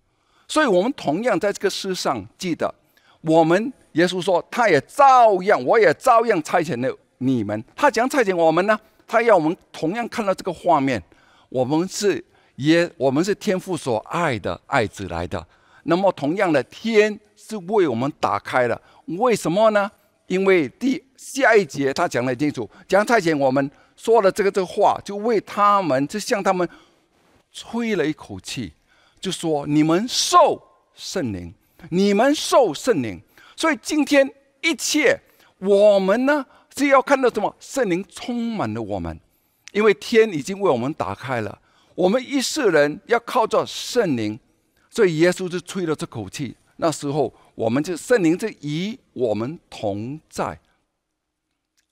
[0.48, 2.74] 所以，我们同样在这个世上，记得
[3.22, 7.64] 我们耶稣说，他也照样，我也照样差遣了你们。
[7.76, 8.80] 他讲差遣我们呢？
[9.08, 11.02] 他要我们同样看到这个画面，
[11.50, 12.24] 我们是
[12.56, 15.46] 耶，我们是天父所爱的爱子来的。
[15.84, 18.82] 那么，同样的，天是为我们打开了。
[19.06, 19.92] 为什么呢？
[20.26, 26.68] 因为第下一节他讲得清楚，讲差遣我们说了这个这个话，就为他们，就向他们
[27.52, 28.74] 吹了一口气，
[29.20, 30.60] 就说你们受
[30.96, 31.54] 圣灵，
[31.90, 33.22] 你们受圣灵。
[33.56, 34.28] 所以今天
[34.64, 35.16] 一切，
[35.60, 36.44] 我们呢
[36.76, 37.56] 只要看到什么？
[37.60, 39.18] 圣灵充满了我们，
[39.72, 41.58] 因为天已经为我们打开了。
[41.96, 44.38] 我们一世人要靠着圣灵，
[44.90, 46.54] 所以耶稣就吹了这口气。
[46.76, 50.60] 那时候，我们就圣灵就与我们同在。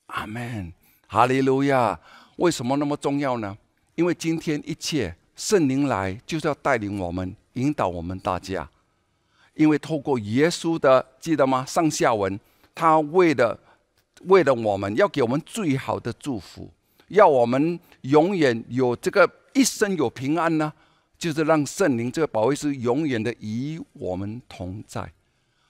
[0.08, 0.74] 阿门，
[1.08, 1.98] 哈利路亚。
[2.36, 3.58] 为什么那么重要呢？
[3.96, 8.70] 因为今天一切圣灵来，就是要带领我们、引导我们大家。
[9.54, 11.64] 因为透过耶稣的，记得吗？
[11.66, 12.38] 上下文，
[12.76, 13.58] 他为了
[14.26, 16.70] 为了我们要给我们最好的祝福，
[17.08, 20.72] 要我们永远有这个一生有平安呢，
[21.18, 25.12] 就是让圣灵这个保卫师永远的与我们同在。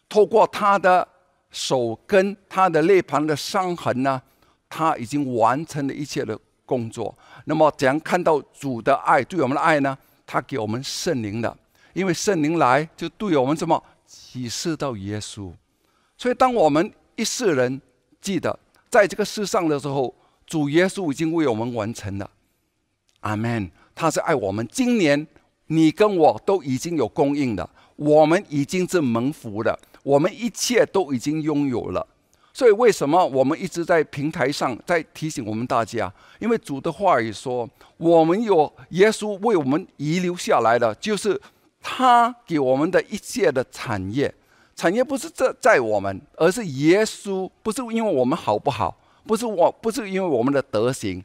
[0.07, 1.07] 透过他的
[1.51, 4.21] 手跟他的肋旁的伤痕呢，
[4.69, 7.15] 他已经完成了一切的工作。
[7.45, 9.97] 那么怎样看到主的爱对我们的爱呢？
[10.25, 11.57] 他给我们圣灵的。
[11.93, 15.53] 因为圣灵来，就对我们什么启示到耶稣。
[16.17, 17.79] 所以，当我们一世人
[18.23, 18.57] 记得
[18.89, 20.15] 在这个世上的时候，
[20.47, 22.27] 主耶稣已经为我们完成了。
[23.19, 23.69] 阿门。
[23.95, 24.67] 他是爱我们。
[24.71, 25.27] 今年
[25.67, 32.07] 你跟我都已经有供应了，我们已经是蒙福了，我们一切都已经拥有了。
[32.55, 36.11] 所以，为什么我们一直在平台上在提醒我们大家？
[36.39, 41.39] 因为主的话语说，我们有耶稣为我们遗留下来的，就是
[41.79, 44.33] 他给我们的一切的产业。
[44.75, 51.23] 产业不是在在我们，而是耶稣，不是因为我们好不好，不是我，不是因为我们的德行，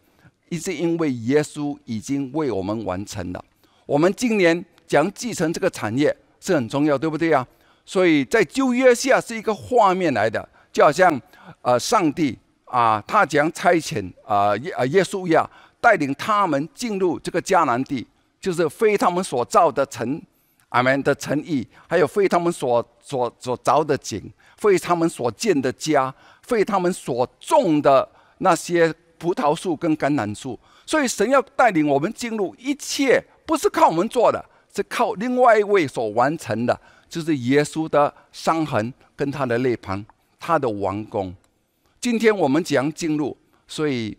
[0.50, 3.44] 一是因为耶稣已经为我们完成了。
[3.86, 7.46] 我们今年将继承这个产业是很重要，对不对啊？
[7.86, 11.18] 所以在旧约下是一个画面来的，就好像
[11.62, 15.48] 呃，上帝啊，他将差遣啊耶啊耶稣呀，
[15.80, 18.06] 带领他们进入这个迦南地，
[18.38, 20.20] 就是非他们所造的城。
[20.70, 28.06] 阿门的诚意，还有非他们所所所凿的井，非他们所建的家，非他们所种的
[28.38, 30.58] 那些葡萄树跟橄榄树。
[30.84, 34.44] 所以神要带领我们进入一切，不是靠我们做的，
[34.74, 40.04] 是靠另外一位所完成的，就是耶稣的伤痕跟他的肋旁，
[40.38, 41.34] 他的王宫。
[41.98, 43.34] 今天我们将进入，
[43.66, 44.16] 所以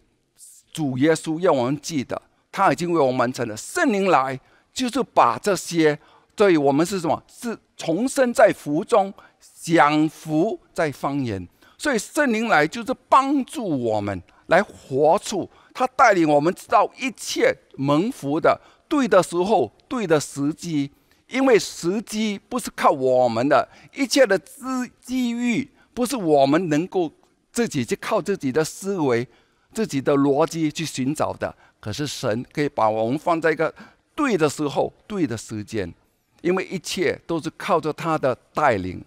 [0.73, 2.19] 主耶稣要我们记得，
[2.51, 3.55] 他已经为我们完成了。
[3.55, 4.39] 圣灵来，
[4.73, 5.99] 就是把这些。
[6.39, 7.21] 所以我们是什么？
[7.27, 11.45] 是重生在福中，享福在方言。
[11.77, 20.89] 所以圣灵来就是帮助我们来活出，他带领我们知道一切蒙福的对的时候、对的时机。
[21.27, 24.63] 因为时机不是靠我们的，一切的机
[25.01, 27.11] 机遇不是我们能够
[27.51, 29.27] 自己去靠自己的思维、
[29.73, 31.53] 自己的逻辑去寻找的。
[31.81, 33.75] 可是神可以把我们放在一个
[34.15, 35.93] 对的时候、对的时间。
[36.41, 39.03] 因为一切都是靠着他的带领，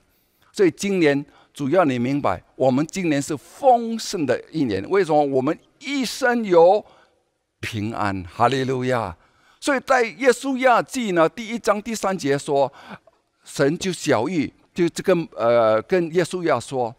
[0.52, 1.24] 所以今年
[1.54, 4.84] 主要你明白，我们今年是丰盛的一年。
[4.90, 5.24] 为什么？
[5.24, 6.84] 我们一生有
[7.60, 9.16] 平安，哈利路亚！
[9.60, 12.72] 所以在耶稣亚记呢，第一章第三节说，
[13.44, 16.94] 神就小玉就这个呃，跟耶稣亚说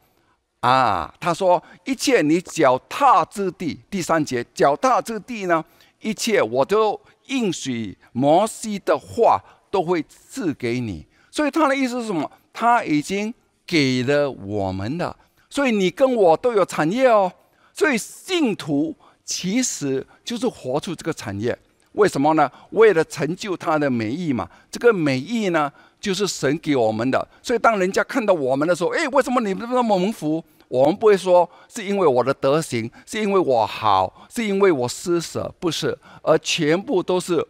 [0.61, 5.63] 啊，他说一切你脚踏之地，第三节脚踏之地呢，
[5.99, 9.39] 一切我都应许摩西的话。
[9.73, 12.31] 都会赐给你，所以他的意思是什么？
[12.53, 13.33] 他已经
[13.65, 15.15] 给了我们的，
[15.49, 17.31] 所以你跟我都有产业哦。
[17.73, 18.95] 所以信徒
[19.25, 21.57] 其实就是活出这个产业，
[21.93, 22.47] 为什么呢？
[22.69, 24.47] 为了成就他的美意嘛。
[24.69, 27.27] 这个美意呢，就是神给我们的。
[27.41, 30.43] 所以当人家看到我们的时候，哎，为什么你们那么蒙福？
[30.67, 37.43] 我们不会说是因为我的德行，是因为我好，是因为我施舍，不是，而全部都是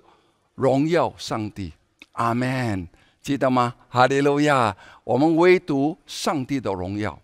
[0.55, 1.73] 荣耀上帝。
[2.13, 2.87] 阿门，
[3.21, 3.75] 记得吗？
[3.89, 4.75] 哈利路亚！
[5.03, 7.19] 我们唯独上帝的荣耀，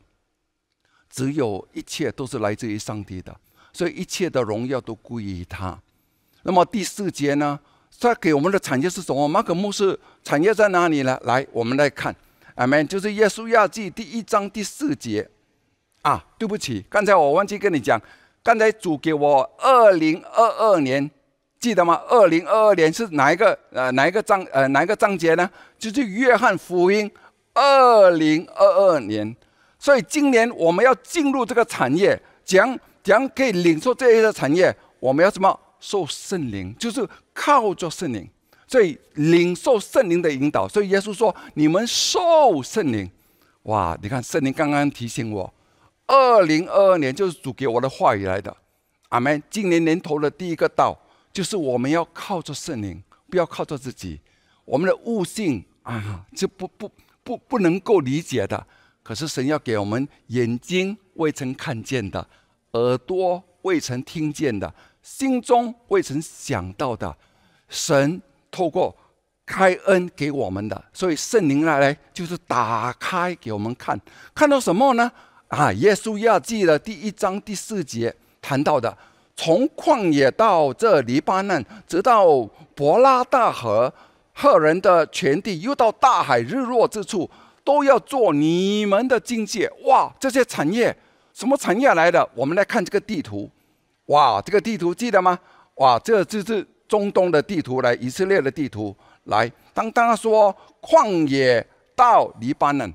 [1.09, 3.35] 只有一切都是来自于上帝的，
[3.73, 5.77] 所以一切的荣耀都归于他。
[6.43, 7.59] 那么第四节呢？
[7.99, 9.27] 他给我们的产业是什么？
[9.27, 11.19] 马可牧师产业在哪里呢？
[11.23, 12.15] 来，我们来看，
[12.55, 12.87] 阿门。
[12.87, 15.29] 就是耶稣亚记第一章第四节。
[16.01, 18.01] 啊，对不起，刚才我忘记跟你讲，
[18.41, 21.11] 刚才主给我二零二二年
[21.59, 22.01] 记得吗？
[22.07, 25.49] 二零二二年是哪一个呃哪一个章呃哪一个章节呢？
[25.77, 27.09] 就是约翰福音
[27.53, 29.35] 二零二二年。
[29.77, 35.57] 所以今年我们要进入这个产业，讲讲可以领受这些产业，我们要什么？
[35.79, 38.29] 受圣灵，就是靠着圣灵。
[38.67, 40.67] 所以领受圣灵的引导。
[40.67, 43.09] 所以耶稣说：“你们受圣灵。”
[43.63, 43.97] 哇！
[44.01, 45.53] 你看圣灵刚刚提醒我，
[46.05, 48.55] 二零二二年就是主给我的话语来的。
[49.09, 49.41] 阿门。
[49.49, 50.97] 今年年头的第一个道，
[51.31, 54.19] 就是我们要靠着圣灵，不要靠着自己。
[54.65, 56.91] 我们的悟性啊，就不不
[57.23, 58.65] 不不能够理解的。
[59.01, 62.27] 可是神要给我们眼睛未曾看见的，
[62.73, 64.71] 耳朵未曾听见的，
[65.01, 67.17] 心中未曾想到的，
[67.67, 68.21] 神
[68.51, 68.95] 透过
[69.45, 70.83] 开恩给我们的。
[70.93, 73.99] 所以圣灵来来就是打开给我们看，
[74.35, 75.11] 看到什么呢？
[75.47, 78.95] 啊，耶稣要记的第一章第四节谈到的，
[79.41, 82.27] 从旷野到这黎巴嫩，直到
[82.75, 83.93] 伯拉大河，
[84.33, 87.29] 赫人的全地，又到大海日落之处。
[87.63, 90.11] 都要做你们的境界哇！
[90.19, 90.93] 这些产业
[91.33, 92.27] 什么产业来的？
[92.33, 93.49] 我们来看这个地图，
[94.07, 95.37] 哇，这个地图记得吗？
[95.75, 98.93] 哇，这就是中东的地图，来以色列的地图
[99.25, 99.49] 来。
[99.73, 101.65] 当当他说旷野
[101.95, 102.91] 到黎巴嫩，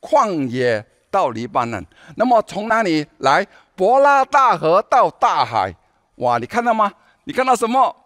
[0.00, 1.84] 旷野到黎巴嫩，
[2.16, 3.44] 那么从哪里来？
[3.74, 5.74] 伯拉大河到大海，
[6.18, 6.92] 哇，你看到吗？
[7.24, 7.96] 你看到什么？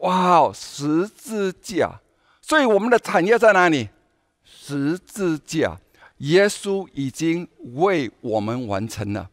[0.00, 2.00] 哇，十字架。
[2.40, 3.88] 所以我们的产业在哪里？
[4.44, 5.78] 十字架，
[6.18, 9.30] 耶稣已经为我们完成了。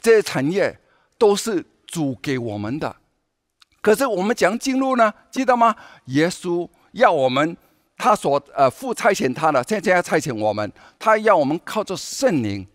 [0.00, 0.78] 这些产业
[1.18, 2.96] 都是主给我们的，
[3.80, 5.12] 可是我们怎样进入呢？
[5.30, 5.74] 记得吗？
[6.06, 7.56] 耶稣要我们，
[7.96, 12.66] 他所呃父差遣他的，现在要差遣我们，他要我们靠着圣灵，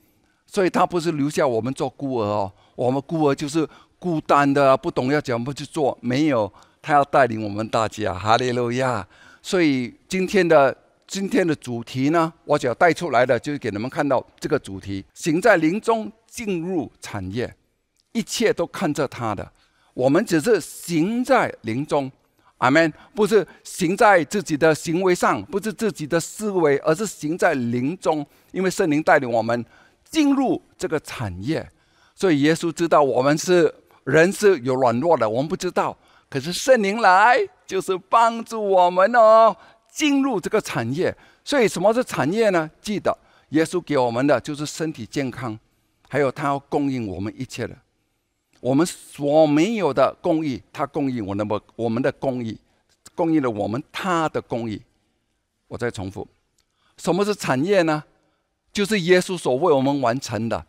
[0.45, 2.51] 所以他不是留下我们做孤儿哦。
[2.75, 3.67] 我们孤儿就是
[4.03, 6.51] 孤单的，不懂要怎么去做，没有
[6.81, 8.13] 他要带领我们大家。
[8.13, 9.07] 哈利路亚！
[9.41, 10.75] 所以今天的。
[11.05, 17.53] 今天的主题呢，我只要带出来的，就是给你们看到这个主题：行在林中，进入产业，
[18.13, 19.47] 一切都看着他的。
[19.93, 22.11] 我们只是行在林中，
[22.57, 22.91] 阿门。
[23.13, 28.25] 不是行在自己的行为上，不是自己的思维，而是行在林中。
[28.51, 29.63] 因为圣灵带领我们
[30.09, 31.69] 进入这个产业，
[32.15, 33.71] 所以耶稣知道我们是
[34.03, 35.97] 人是有软弱的，我们不知道。
[36.29, 39.55] 可是圣灵来就是帮助我们哦。
[39.91, 42.67] 进入这个产业，所以什么是产业呢？
[42.81, 43.15] 记得
[43.49, 45.55] 耶稣给我们的就是身体健康，
[46.09, 47.75] 还有他要供应我们一切的，
[48.59, 52.57] 我们所没有的公益，他供应我那么我们的公益，
[53.13, 54.81] 供应了我们他的公益。
[55.67, 56.27] 我再重复，
[56.97, 58.03] 什么是产业呢？
[58.71, 60.65] 就是耶稣所为我们完成的，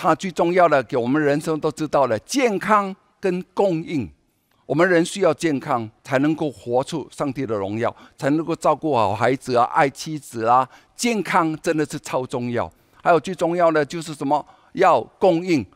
[0.00, 4.08] 他最重要的给我们人生都知道了健康跟供应。
[4.64, 10.68] 我们人需要健康，才能够活出上帝的荣耀，才能够照顾好孩子啊，爱妻子啊。
[10.94, 12.72] 健康真的是超重要。
[13.02, 14.46] 还有最重要的就是什么？
[14.74, 15.66] 要供应。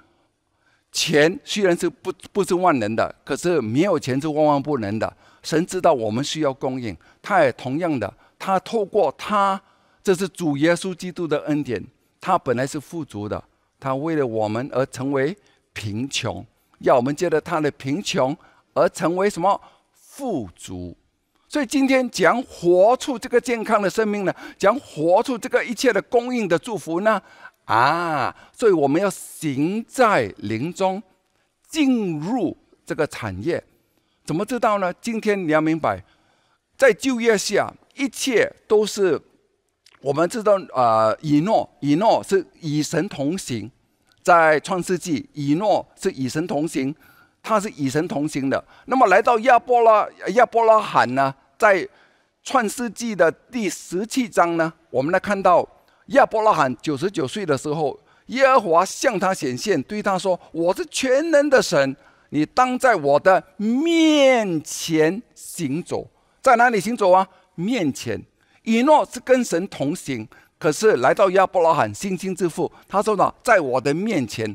[0.93, 5.13] 钱虽然是不不是万能的，可是没有钱是万万不能的。
[5.43, 9.61] 神知道我们需要供应，他也同样的，他透过他，
[10.05, 11.85] 这是主耶稣基督的恩典。
[12.21, 13.43] 他本来是富足的，
[13.83, 15.37] 他为了我们而成为
[15.73, 16.47] 贫穷，
[16.79, 18.37] 要我们借着他的贫穷。
[18.75, 19.61] 而成为什么
[19.93, 20.97] 富足？
[21.47, 24.35] 所以今天讲活出这个健康的生命呢？
[24.57, 27.21] 讲活出这个一切的供应的祝福呢？
[27.67, 28.35] 啊！
[28.51, 31.03] 所以我们要行在林中，
[31.69, 32.57] 进入
[32.87, 33.63] 这个产业。
[34.25, 34.91] 怎么知道呢？
[35.03, 36.03] 今天你要明白，
[36.79, 39.21] 在就业下，一切都是
[40.03, 41.17] 我们知道啊。
[41.21, 43.71] 以诺，以诺是与神同行，
[44.23, 46.95] 在创世纪，以诺是与神同行。
[47.45, 48.65] 他是与神同行的。
[48.87, 51.89] 那么来到亚伯拉亚伯拉罕呢，在
[52.45, 55.69] 创世纪的第十七章呢，我们来看到
[56.07, 61.97] 亚伯拉罕九十九岁的时候，耶和华向他显现，对他说：“我是全能的神，
[62.31, 66.09] 你当在我的面前行走。
[66.41, 67.27] 在哪里行走啊？
[67.57, 68.23] 面前。
[68.63, 70.27] 以诺是跟神同行，
[70.59, 74.55] 可是来到亚伯拉罕星星之父，他说呢，在我的面前。”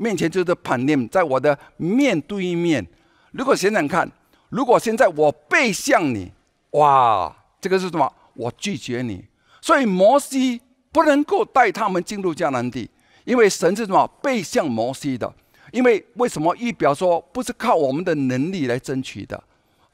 [0.00, 2.86] 面前就是盘念，在我的面对面。
[3.32, 4.08] 如果想想看，
[4.48, 6.30] 如果现在我背向你，
[6.70, 8.08] 哇，这个是什么？
[8.34, 9.24] 我拒绝你。
[9.60, 10.60] 所以摩西
[10.92, 12.88] 不能够带他们进入迦南地，
[13.24, 14.06] 因为神是什么？
[14.22, 15.34] 背向摩西的。
[15.72, 16.54] 因为为什么？
[16.54, 19.42] 预表说不是靠我们的能力来争取的，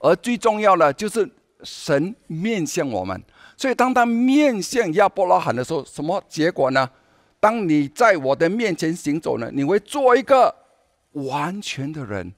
[0.00, 1.26] 而最重要的就是
[1.62, 3.18] 神面向我们。
[3.56, 6.90] 所以当他面向亚伯拉罕的时候，什么结果呢？
[7.40, 10.54] 当你在我的面前行走呢，你会做一个
[11.12, 12.32] 完全的人。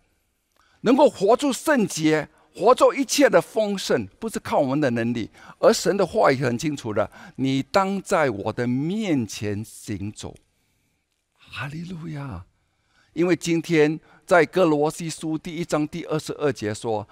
[0.83, 10.35] 能够活出圣洁，活出一切的丰盛，不是靠我们的能力，而神的话语很清楚的：你当在我的面前行走。
[11.39, 12.45] 哈利路亚！
[13.15, 17.09] 因为今天在哥罗西书第一章第二十二节说，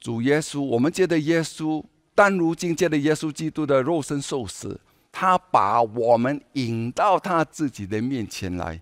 [0.00, 1.82] 主耶稣，我们觉得耶稣，
[2.14, 8.80] 但如今接的耶稣基督的肉身受死，他把我们引到他自己的面前来，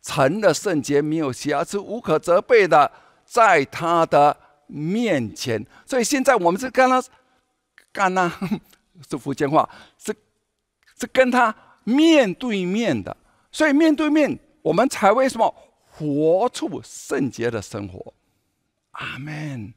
[0.00, 2.90] 成了圣洁，没有瑕疵，无可责备的，
[3.24, 5.64] 在他的面前。
[5.84, 7.02] 所以现在我们是跟他
[7.92, 8.32] 干呐，
[9.08, 9.68] 是福建话，
[9.98, 10.14] 是
[10.98, 11.54] 是跟他
[11.84, 13.16] 面对面的。
[13.50, 15.52] 所以面对面，我们才为什么
[15.90, 18.14] 活出圣洁的生活？
[18.92, 19.72] 阿门。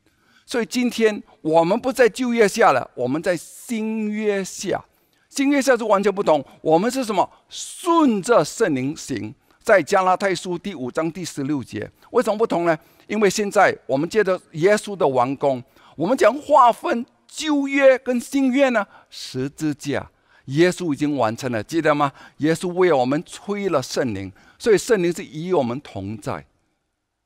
[0.52, 4.84] 所以今天我们不在旧约下了，我们在新约下。
[5.30, 6.43] 新约下是完全不同。
[6.60, 7.30] 我们是什么？
[7.47, 9.34] 顺着圣灵行。
[9.64, 12.78] 在加拉太书第五章第十六节，为什么不同呢？
[13.08, 15.64] 因为现在我们借着耶稣的完工，
[15.95, 18.86] 我们将划分旧约跟新约呢？
[19.10, 20.06] 十字架，
[20.47, 22.12] 耶稣已经完成了，记得吗？
[22.39, 24.30] 耶稣为我们吹了圣灵，
[24.60, 26.45] 所以圣灵是与我们同在。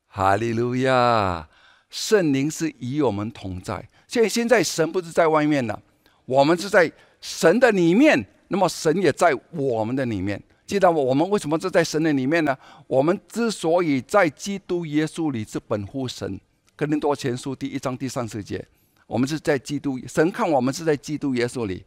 [0.06, 1.50] 哈利路亚！
[1.96, 3.88] 圣灵是与我们同在。
[4.06, 5.82] 所以现在神不是在外面了，
[6.26, 6.91] 我们是在
[7.22, 8.22] 神的里面。
[8.50, 10.41] 那么神也在我们的里面。
[10.68, 12.56] 记得我们为什么是在神的里面呢？
[12.86, 16.38] 我们之所以在基督耶稣里是本乎神。
[16.76, 18.64] 哥林多前书第一章第三十节，
[19.08, 21.86] 我们是在基督神看我们是在基督耶稣里，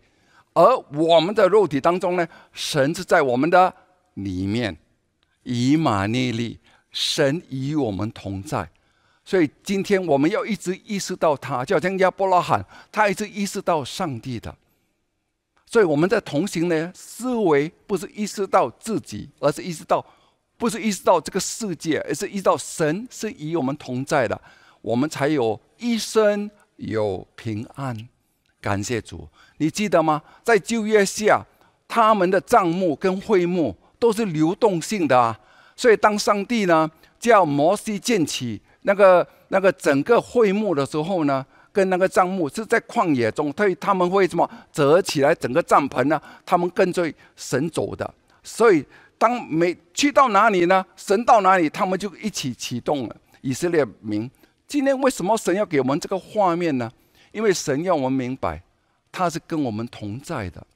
[0.55, 3.75] 而我们的肉体当中呢，神是在我们的
[4.15, 4.75] 里面。
[5.45, 6.59] 以马内利，
[6.91, 8.69] 神与我们同在。
[9.29, 14.57] 所以今天我们要一直意识到他，就好像亚伯拉罕，他一直意识到上帝的。
[15.67, 20.03] 所以我们在同行呢，思维不是意识到自己，而是意识到，
[20.57, 24.41] 不是意识到这个世界，而是意识到神是与我们同在的，
[24.81, 28.09] 我们才有一生有平安。
[28.63, 30.23] 感谢主，你记得吗？
[30.43, 31.45] 在旧约下，
[31.87, 35.39] 他们的账目跟会幕都是流动性的啊。
[35.77, 46.19] 所以当上帝呢叫摩西建起那个那个整个会幕的时候呢，跟那个帐幕是在旷野中，所以他们会什么折起来整个帐篷呢？
[46.47, 48.83] 他们跟着神走的，所以
[49.19, 50.83] 当每去到哪里呢？
[50.97, 54.31] 神到哪里，他们就一起启动了以色列民。
[54.67, 56.91] 今天为什么神要给我们这个画面呢？
[57.33, 58.63] 因为神要我们明白，
[59.13, 60.67] 他是跟我们同在的，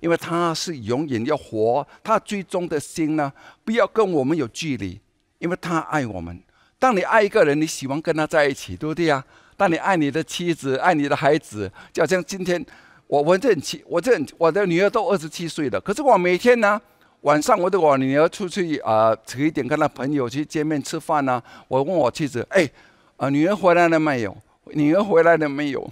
[0.00, 3.32] 因为他是永远要活，他最终的心呢，
[3.64, 5.00] 不要跟我们有距离，
[5.38, 6.38] 因为他爱我们。
[6.82, 9.24] 当你爱一个人，你喜欢跟他在一起，对不对呀？
[9.56, 12.66] 当你爱你的妻子、爱你的孩子，就好像今天
[13.06, 16.80] 我我这很七，我这我的女儿都二十七岁了，可是我每天呢
[17.20, 22.68] 晚上我都我女儿出去啊迟一点跟她朋友去见面吃饭呢，我问我妻子，哎，
[23.16, 24.36] 啊女儿回来了没有？
[24.72, 25.88] 女儿回来了没有？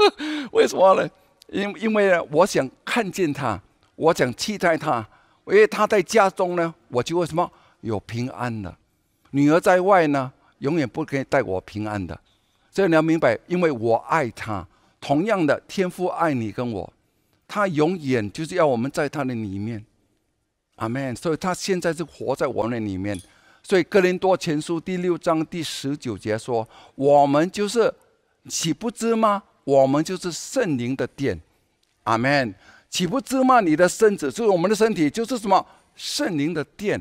[0.52, 1.06] 为什么呢？
[1.48, 3.60] 因因为，我想看见她，
[3.94, 5.06] 我想期待她，
[5.48, 7.50] 因为她在家中呢，我就为什么
[7.82, 8.74] 有平安的？
[9.30, 12.18] 女儿在外呢，永远不可以带我平安的。
[12.70, 14.66] 所以你要明白，因为我爱他，
[15.00, 16.92] 同样的天父爱你跟我，
[17.48, 19.84] 他永远就是要我们在他的里面，
[20.76, 21.14] 阿门。
[21.16, 23.20] 所以他现在是活在我们的里面。
[23.62, 27.92] 所以哥林多前书第六章第十九节说：“我们就是
[28.48, 29.42] 岂不知吗？
[29.64, 31.38] 我们就是圣灵的殿，
[32.04, 32.54] 阿门。
[32.88, 33.60] 岂不知吗？
[33.60, 35.64] 你的身子就是我们的身体，就是什么
[35.94, 37.00] 圣灵的殿。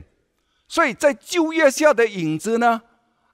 [0.70, 2.82] 所以在旧约下的影子呢？”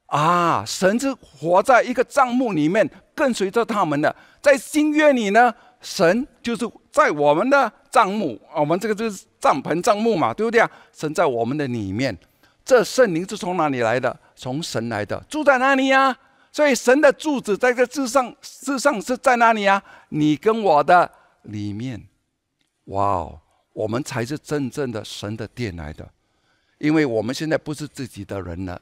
[0.07, 4.15] 啊，神是活在一个帐幕里面，跟随着他们的。
[4.39, 10.71] 在新约里呢，神就是在我们的帐幕，我们这个就是帐篷帐幕嘛，对不对啊？
[10.93, 12.15] 神在我们的里面，
[12.63, 14.15] 这圣灵是从哪里来的？
[14.35, 16.15] 从神来的，住在哪里呀？
[16.51, 19.81] 所以神的柱子在这世上，世上是在哪里呀？
[20.09, 21.11] 你跟我的
[21.41, 22.07] 里面，
[22.85, 23.41] 哇哦，
[23.73, 26.07] 我们才是真正的神的殿来的，
[26.77, 28.81] 因为我们现在不是自己的人了。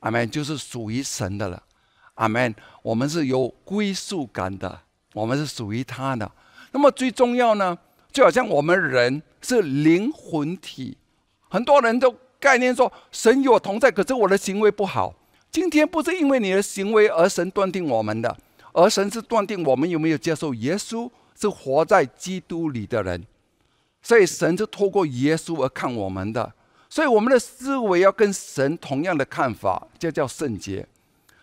[0.00, 1.62] 阿门，就是属于神的了。
[2.14, 4.80] 阿门，我们是有归属感的，
[5.14, 6.30] 我们是属于他的。
[6.72, 7.76] 那么最重要呢，
[8.12, 10.96] 就好像我们人是灵魂体，
[11.48, 15.14] 很多人都概念说神与我同在，可是我的行为不好。
[15.50, 18.36] 今天不是因为你的行为而神断定我们的，
[18.72, 21.10] 而神是断定我们有没有接受耶稣，
[21.40, 23.24] 是活在基督里的人。
[24.02, 26.52] 所以神是透过耶稣而看我们的。
[26.98, 30.84] 所以我们的思维要跟神同样的看法，这叫圣洁。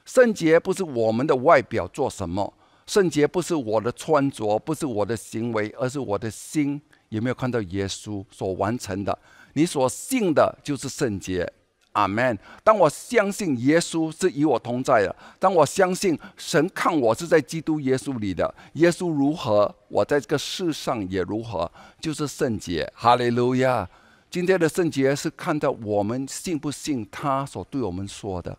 [0.03, 2.53] 圣洁不是我们的外表做什么，
[2.86, 9.18] 圣洁不是我的穿着，不是我的行为，而是我的心有没有看到耶稣所完成的？
[9.53, 11.49] 你所信的就是圣洁。
[11.93, 12.38] 阿门。
[12.62, 22.91] 当我相信耶稣是与我同在的，当我相信神看我是在基督耶稣里的，耶稣如何，我在这个世上也如何，就是圣洁。
[22.93, 23.89] 哈利路亚！
[24.30, 28.58] 今天的圣洁是看到我们信不信他所对我们说的。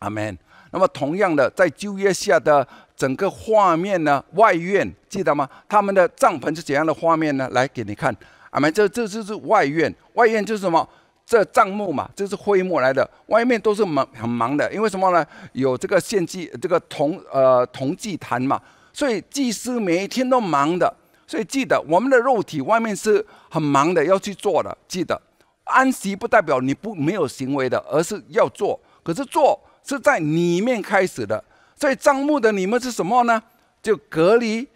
[0.00, 0.36] 阿门。
[0.72, 5.48] 那么同样的，在旧约下的整个画面呢，外院记得吗？
[5.68, 7.48] 他们的帐篷是怎样的画面呢？
[7.52, 8.14] 来给你看。
[8.50, 8.72] 阿门。
[8.72, 10.88] 这这就是外院，外院就是什么？
[11.24, 15.24] 这帐幕嘛，这是灰幕来的，外面都是忙很忙的，因为什么呢？
[15.52, 18.60] 有这个献祭，这个铜呃铜祭坛嘛，
[18.92, 20.94] 所以祭司每一天都忙的。
[21.26, 24.76] 所以记得，我们的肉体外面是很忙的，要去做的。
[24.86, 25.20] 记得，
[25.64, 28.78] 安息不代表你不没有行为的，而是要做。
[29.02, 31.42] 可是做是在里面开始的。
[31.76, 33.42] 所以帐幕的你们是什么呢？
[33.82, 34.66] 就隔离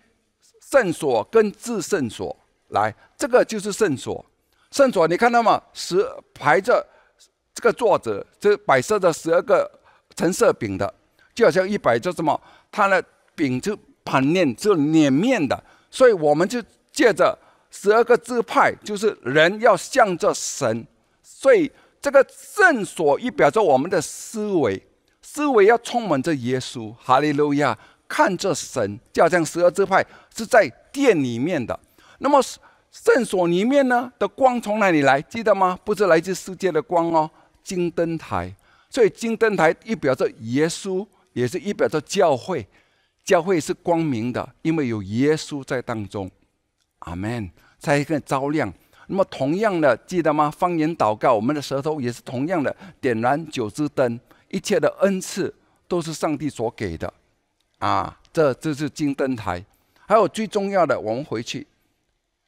[0.70, 2.36] 圣所跟至圣所。
[2.68, 4.24] 来，这个就是圣所。
[4.70, 5.62] 圣所你看到吗？
[5.72, 6.86] 十排着
[7.54, 9.70] 这个桌子，这摆设着十二个
[10.14, 10.92] 橙色饼的，
[11.34, 12.38] 就好像一摆着什么，
[12.70, 13.02] 它的
[13.34, 16.62] 饼就盘面就脸面的，所以我们就
[16.92, 17.38] 借着
[17.70, 20.86] 十二个支派，就是人要向着神，
[21.22, 21.70] 所以
[22.00, 24.82] 这个圣所一表着我们的思维，
[25.22, 27.76] 思维要充满着耶稣，哈利路亚，
[28.06, 31.78] 看着神，就好像十二支派是在殿里面的，
[32.18, 32.42] 那么。
[32.90, 35.20] 圣所里面呢的光从哪里来？
[35.20, 35.78] 记得吗？
[35.84, 37.30] 不是来自世界的光哦，
[37.62, 38.52] 金灯台。
[38.88, 42.66] 所以金灯台一表着耶稣，也是一表着教会。
[43.28, 46.30] 教会是光明的，因为有耶稣在当中。
[47.00, 48.72] 阿门，在一个照亮。
[49.08, 50.50] 那么同样的，记得吗？
[50.50, 54.18] 方言祷告，我们的舌头也是同样的点燃九支灯。
[54.48, 55.54] 一切的恩赐
[55.86, 57.12] 都是上帝所给的。
[57.80, 59.62] 啊，这这是金灯台。
[60.06, 61.66] 还有最重要的，我们回去。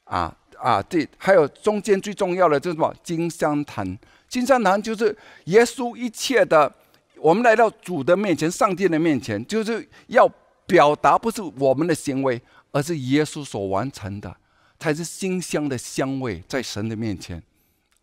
[0.05, 2.95] 啊啊，对，还有中间最重要的就是什么？
[3.03, 3.99] 金香坛，
[4.31, 5.15] 金香坛就是
[5.45, 6.73] 耶稣一切的。
[7.17, 10.27] 我们来到主的面前，上帝的面前，就是要
[10.71, 12.41] 表达不是我们的行为，
[12.71, 14.35] 而是耶稣所完成的，
[14.79, 17.43] 才是馨香的香味在神的面前。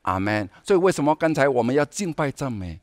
[0.02, 0.48] 阿门。
[0.64, 2.80] 所以为什么刚才我们要敬拜赞美？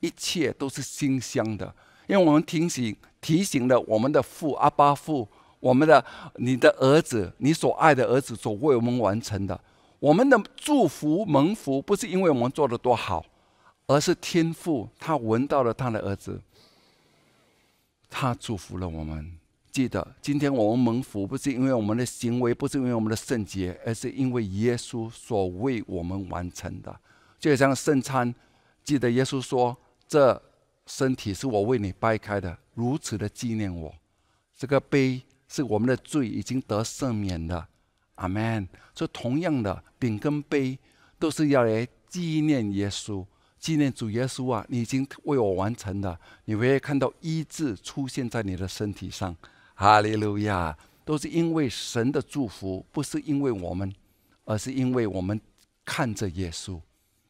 [0.00, 1.72] 一切都是馨香的，
[2.06, 5.28] 因为我们提醒提醒了我们的父阿巴父。
[5.60, 6.02] 我们的、
[6.36, 9.60] 你的儿子，你所爱的儿子所为我们完成的，
[9.98, 13.22] 我们的祝福蒙福，不是因为我们做的多好，
[13.86, 16.40] 而是天父他闻到了他的儿子，
[18.10, 19.38] 他祝福了我们。
[19.70, 26.94] 记得今天我们蒙福，不是因为我们的行为，不是因为我们的圣洁，而是因为耶稣所为我们完成的。
[27.38, 28.34] 就像圣餐，
[28.84, 29.74] 记得耶稣说
[30.06, 30.42] ：“这
[30.84, 33.94] 身体是我为你掰开的，如此的纪念我。”
[34.58, 35.22] 这个杯。
[35.52, 37.66] 是我们的罪已经得赦免的，
[38.14, 38.68] 阿门。
[38.94, 40.78] 所以同样的饼跟杯
[41.18, 43.26] 都是要来纪念耶稣，
[43.60, 44.64] 纪念主耶稣啊！
[44.68, 49.36] 你已经为我完成了，你会看到医治出现在你的身体上，
[49.74, 50.76] 哈利路亚！
[51.04, 53.92] 都是因为神的祝福，不是因为我们，
[54.44, 55.38] 而是因为我们
[55.84, 56.80] 看着耶稣，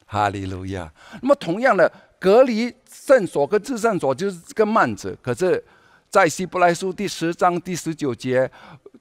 [0.06, 0.92] 哈利路亚。
[1.20, 5.62] 那么同样的，隔离圣所跟至圣所就是这个幔子，可是。
[6.10, 8.50] 在希伯来书第十章第十九节，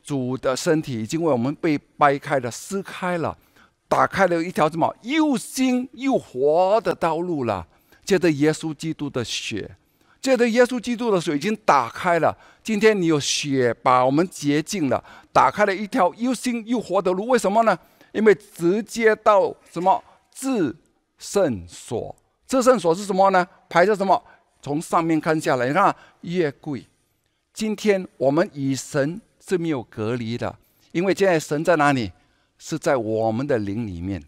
[0.04, 3.36] 主的身体已经为我们被掰开了、撕开了，
[3.90, 7.68] 打开了一条什么又新又活的道路了。
[8.06, 9.70] 借着耶稣基督的血，
[10.20, 12.36] 借着耶稣基督的水已经打开了。
[12.64, 17.28] 今天你有血把我们洁净了，打开了一条又新又活的路。
[17.28, 17.78] 为什么呢？
[18.12, 20.76] 因为直接到什么至
[21.20, 22.16] 圣所？
[22.48, 23.48] 至圣所是什么呢？
[23.70, 24.20] 排着什么？
[24.60, 26.84] 从上面看下来，你看越贵。
[27.54, 30.58] 今天我们与神是没有隔离的，
[30.92, 32.12] 因为现在神在哪里？
[32.60, 34.24] 是在我们的灵里面。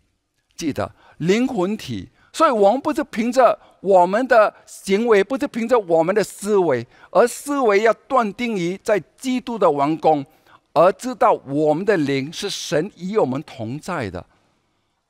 [0.55, 10.25] 记得灵魂体，所以我们不是凭着我们的行为，不是凭着我们的思维，而思维要断定于在基督的王宫，
[10.73, 14.25] 而知道我们的灵是神与我们同在的。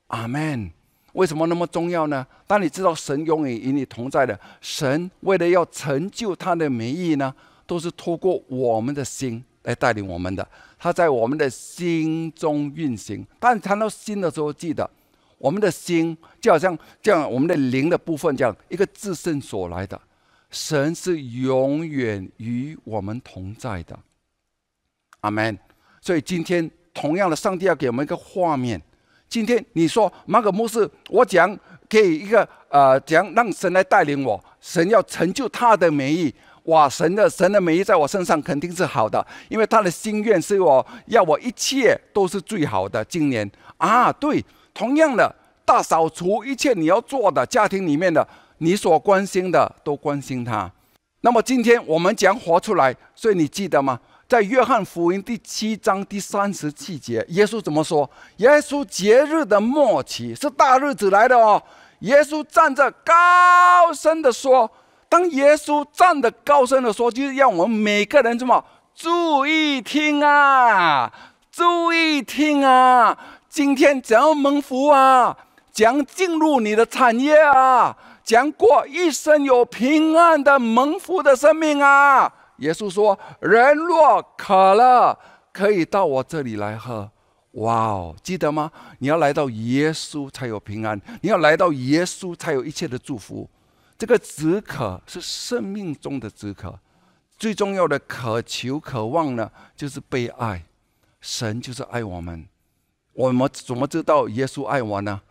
[0.07, 0.71] 阿门。
[1.13, 2.25] 为什么那么重要呢？
[2.47, 7.35] 当你知道神永远与你同在的，神为了要成就他的美意呢？
[7.67, 10.47] 都是透过我们的心来带领我们的，
[10.77, 13.25] 他在我们的心中运行。
[13.39, 14.89] 但谈到心的时候，记得
[15.37, 19.99] 我们的心就好像这样，我们的灵的部分这样一个自圣所来的。
[20.49, 23.97] 神是永远与我们同在的，
[25.21, 25.57] 阿门。
[26.01, 28.81] 所以今天同样的，上帝要给我们一个画面。
[29.29, 31.57] 今天你说马可牧师，我讲
[31.87, 36.33] 给一个呃讲让神来带领我，神要成就他的美意。
[36.65, 36.87] 哇！
[36.87, 43.03] 神的神的美意在我身上肯定是好的，因为他的心愿是我要我一切都是最好的。
[43.05, 44.43] 今年啊，对，
[44.73, 45.35] 同样的，
[45.65, 48.27] 大扫除，一切你要做的家庭里面的，
[48.59, 50.71] 你所关心的都关心他。
[51.21, 53.99] 那么今天我们讲活出来，所以你记得吗？
[54.27, 58.09] 在约翰福音第七章第三十七节，耶稣怎么说？
[58.37, 61.61] 耶稣节日的末期是大日子来的哦。
[61.99, 64.71] 耶稣站着高声的说
[65.11, 68.63] ：“当耶稣站得高声的说，就是让我们每个人怎么
[68.95, 71.11] 注意听啊，
[71.51, 73.17] 注意听啊！
[73.49, 75.35] 今天怎样蒙福啊？
[75.69, 77.93] 将进入你的产业啊！
[78.23, 85.19] 将过一生有平安的蒙福的生命啊！”耶稣说：“人若渴了，
[85.51, 87.11] 可以到我这里来喝。”
[87.59, 88.71] 哇哦，记得吗？
[88.99, 93.49] 你要来到耶稣才有平安，你要来到耶稣才有一切的祝福。
[94.01, 96.79] 这个止渴是生命中的止渴，
[97.37, 100.65] 最重要的渴求、渴望呢，就是被爱。
[101.19, 102.47] 神就是爱我们，
[103.13, 105.21] 我们怎么知道耶稣爱我呢？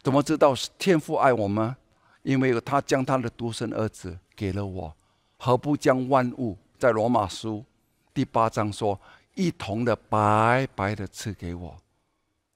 [0.00, 1.74] 怎么知道天父爱我们？
[2.22, 4.96] 因为他将他的独生儿子给了我，
[5.36, 7.64] 何不将万物在罗马书
[8.14, 9.00] 第八章说？
[9.34, 11.76] 一同的白白的赐给我，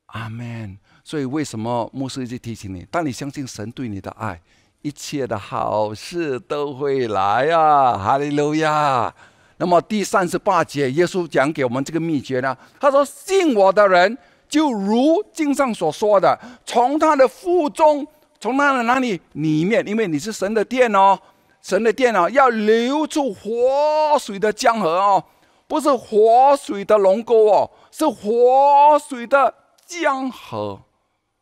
[0.07, 0.79] 阿门。
[1.03, 2.87] 所以为什么牧师一直提醒你？
[2.93, 4.41] 当你相信神对你的爱，
[4.83, 7.97] 一切的好事都会来啊！
[7.97, 9.15] 哈利路亚。
[9.57, 12.57] 那么第三十八节，耶稣讲给我们这个秘诀呢？
[12.81, 14.19] 他说：“信我的人，
[14.49, 18.07] 就如经上所说的，从他的腹中，
[18.41, 19.87] 从他的哪里里面？
[19.87, 21.19] 因为你是神的殿哦，
[21.63, 25.25] 神的殿哦，要流出活水的江河哦。”
[25.69, 29.55] 不是活水的龙沟哦，是活水的
[29.87, 30.79] 江河。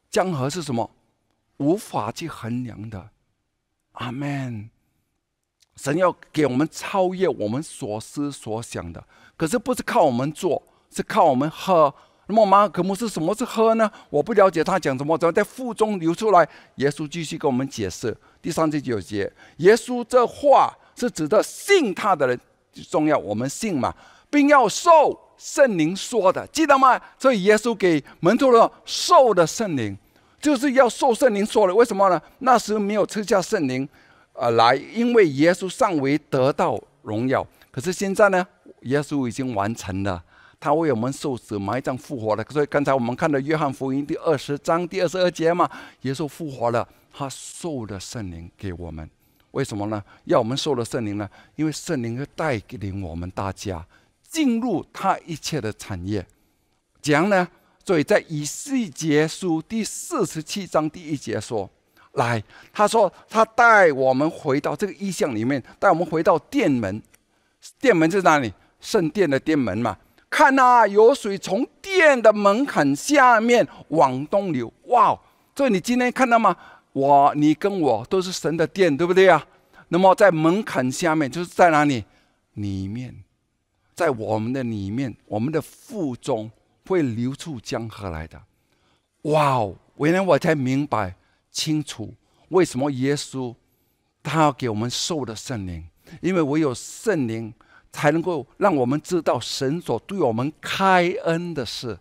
[0.08, 0.88] 江河是什么？
[1.56, 3.08] 无法去衡量的。
[3.92, 4.70] 阿门。
[5.76, 9.02] 神要给我们超越我们所思所想的，
[9.36, 11.94] 可是不是靠我们做，是靠我们喝。
[12.26, 13.90] 那么马可姆是什么是喝呢？
[14.10, 16.46] 我不了解他讲什么，怎么在腹中流出来？
[16.76, 22.38] 耶稣继续跟我们解释第三十九节，耶稣这话是指的信他的人
[22.90, 23.94] 重要，我们信嘛。
[24.28, 27.00] 并要受圣灵说的，记得吗？
[27.18, 29.98] 所以耶稣给门徒了受的圣灵，
[30.40, 31.74] 就是要受圣灵说的。
[31.74, 32.20] 为什么呢？
[32.38, 33.88] 那时没有赐下圣灵，
[34.32, 37.46] 呃，来，因为耶稣尚未得到荣耀。
[37.70, 38.46] 可是现在呢，
[38.82, 40.22] 耶稣已经完成了，
[40.58, 42.44] 他为我们受死、埋葬、复活了。
[42.50, 45.70] 所以刚才我们看到约翰福音第二十章第二十二节嘛，
[46.02, 49.08] 耶稣复活了，他受了圣灵给我们。
[49.52, 50.02] 为什么呢？
[50.24, 51.28] 要我们受了圣灵呢？
[51.56, 53.84] 因为圣灵会带领我们大家。
[54.22, 56.24] 进入他一切的产业，
[57.02, 57.48] 讲呢？
[57.84, 61.68] 所以在以西结书第四十七章第一节说
[62.12, 67.02] ：“来，他说他带我们回到这个意象里面，带我们回到殿门。
[67.80, 68.52] 殿门在哪里？
[68.80, 69.96] 圣殿的殿门嘛。
[70.28, 74.72] 看呐，有水从殿的门槛下面往东流。
[74.84, 75.18] 哇！
[75.56, 76.56] 所以你今天看到吗？
[76.92, 79.44] 我、你跟我都是神的殿，对不对呀？
[79.88, 82.04] 那么在门槛下面，就是在哪里？
[82.54, 83.14] 里面。”
[83.92, 86.50] 在我们的里面，我们的腹中
[86.90, 88.42] 会流出江河来的。
[89.22, 89.76] 哇哦！
[89.98, 91.14] 原来我才明白
[91.52, 92.12] 清楚，
[92.48, 93.54] 为什么耶稣
[94.24, 95.84] 他要给我们受的圣灵，
[96.20, 97.54] 因为唯有圣灵
[97.92, 101.96] 才能够让我们知道神所对我们开恩的事。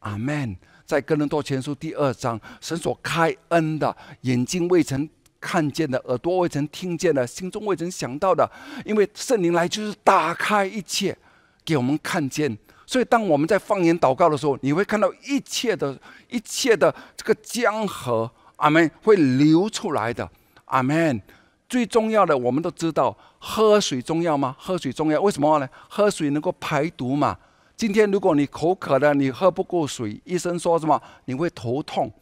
[0.00, 0.56] 阿门。
[0.84, 5.08] 在哥林多前书第二章，神所开恩的眼睛未曾
[5.40, 8.50] 看见的，耳朵未曾听见的，心中未曾想到的，
[8.84, 11.16] 因为圣灵来就是打开一切。
[11.64, 20.28] 给我们看见，所以当我们在方言祷告的时候，你会看到一切的一切的这个江河，阿门，会流出来的，
[20.66, 21.20] 阿门。
[21.66, 24.54] 最重要的，我们都知道，喝水重要吗？
[24.58, 25.68] 喝水重要，为什么呢？
[25.88, 27.36] 喝水能够排毒嘛。
[27.74, 31.00] 今天如果你口渴了，你喝不够水，医生说什么？
[31.24, 32.12] 你会头痛。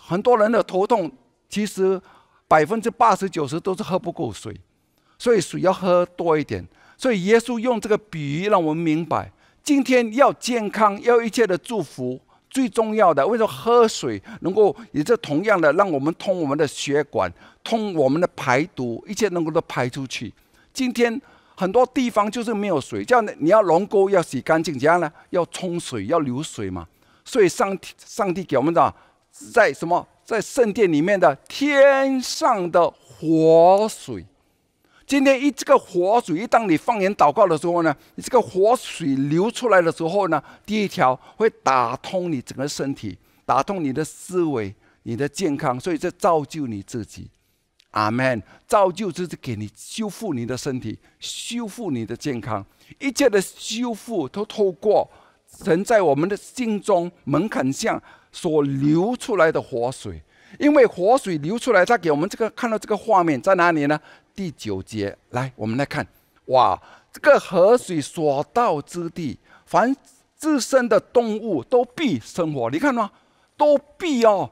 [0.00, 1.10] 很多人的头痛，
[1.48, 2.00] 其实
[2.48, 4.56] 百分之八十九十都是喝不够水，
[5.18, 6.66] 所以水要喝多一点。
[6.96, 9.30] 所以耶稣用这个比喻让我们明白，
[9.62, 17.32] 今天要健康，要一切的祝福，最重要的，为什么喝水能够也是同样的，让我们通我们的血管，
[17.62, 20.32] 通我们的排毒，一切能够都排出去。
[20.72, 21.20] 今天
[21.54, 25.10] 很多地方就是没有水，这样你要龙沟要洗干净，怎样呢？
[25.30, 26.86] 要冲水，要流水嘛。
[27.24, 28.92] 所以上上帝给我们的
[29.52, 34.26] 在什么，在圣殿里面的天上的活水。
[35.12, 47.28] 今天一这个活水，一当你放言祷告的时候呢，你这个活水流出来的时候呢，第一条会打通你整个身体，打通你的思维，你的健康，所以这造就你自己。
[47.90, 48.42] 阿门。
[48.66, 52.64] 造就就是给你修复你的身体，修复你的健康，
[52.98, 55.06] 一切的修复都透过
[55.62, 58.02] 神在我们的心中门槛下
[58.32, 60.22] 所流出来的活水。
[60.58, 63.98] 因为活水流出来，他给我们这个看到这个画面在哪里呢？
[64.34, 66.06] 第九节，来，我们来看，
[66.46, 66.80] 哇，
[67.12, 69.94] 这个河水所到之地，凡
[70.36, 72.70] 自身的动物都必生活。
[72.70, 73.10] 你看吗？
[73.56, 74.50] 都必哦，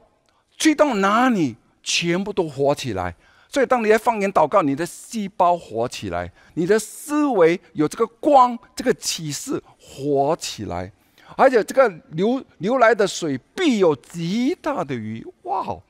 [0.57, 3.15] 去到哪里，全部都活起来。
[3.49, 10.89] 所以，当你在方言祷告，你的细胞活起来，你的思维有这个光，这个启示活起来，
[11.35, 15.25] 而且这个流流来的水必有极大的鱼。
[15.41, 15.83] 哇哦！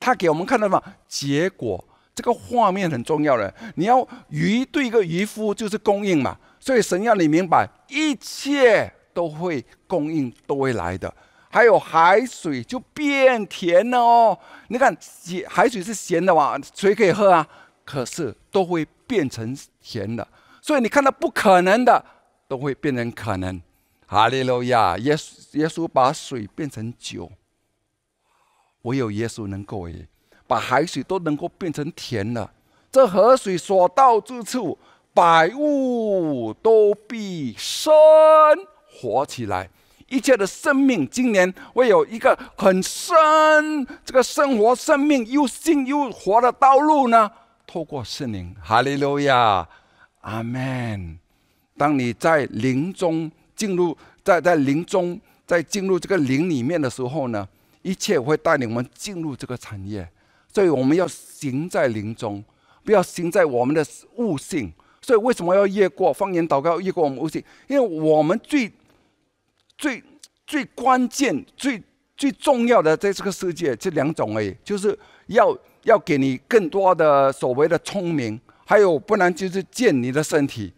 [0.00, 0.82] 他给我们看到嘛？
[1.06, 1.84] 结果
[2.14, 11.12] 这个画面很重要的，你要鱼对一个渔夫就是供应嘛，所以神要你明白，一切都会供应，都会来的。
[11.50, 14.38] 还有海水就变甜了哦。
[14.68, 17.46] 你看，咸海水是咸的嘛，谁可以喝啊？
[17.84, 20.26] 可是都会变成甜的。
[20.60, 22.04] 所以你看到不可能的，
[22.48, 23.60] 都会变成可能。
[24.06, 24.96] 哈利路亚！
[24.98, 27.32] 耶稣耶稣把水变成酒，
[28.82, 30.06] 唯有耶稣能够诶，
[30.52, 32.52] 把海水都能够变成甜了。
[32.90, 34.78] 这河水所到之处，
[35.14, 37.90] 百物都必生
[38.86, 39.66] 活起来。
[40.08, 43.16] 一切的生命，今年会有一个很深
[44.04, 47.30] 这个生活、生命又新又活的道路呢。
[47.66, 49.66] 透过圣灵，哈利路亚，
[50.20, 51.18] 阿门。
[51.78, 57.48] 当你在灵中进入，在在灵中在进入这个灵里面的时候呢，
[57.80, 60.06] 一切会带领我们进入这个产业。
[60.52, 62.44] 所以我们要行在灵中，
[62.84, 63.84] 不要行在我们的
[64.16, 64.72] 悟性。
[65.00, 67.42] 所以为什么要越过方言祷告，越过我们悟性？
[67.66, 68.70] 因为我们最
[69.76, 70.00] 最
[70.46, 71.82] 最关键、最
[72.16, 74.96] 最重要的，在这个世界，这两种而已，就是
[75.26, 80.72] 要要给你更多的所谓的聪明，还有不然就是建你的身体，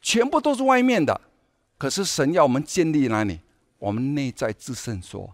[0.00, 1.20] 全部都是外面的。
[1.78, 3.38] 可是神要我们建立哪里？
[3.78, 5.32] 我们内在自胜说，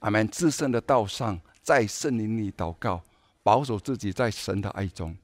[0.00, 0.28] 阿门。
[0.28, 2.98] 自胜的道上，在圣灵里祷告，
[3.42, 5.14] 保守自己在神的爱中，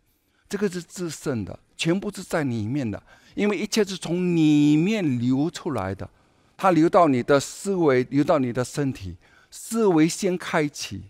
[0.47, 3.03] 这个是自胜的，全部是在里面的，
[3.35, 6.07] 因为一切是从里面流出来的。
[6.55, 9.16] 它流到你的思维，流到你的身体，
[9.51, 11.05] 思维先开启。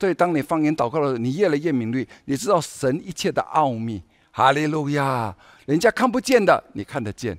[0.00, 4.02] 所以，当你方言祷告的时候，你越来越敏锐，你知道神一切的奥秘。
[4.32, 5.32] 哈利路亚！
[5.64, 7.38] 人家看不见的，你看得见。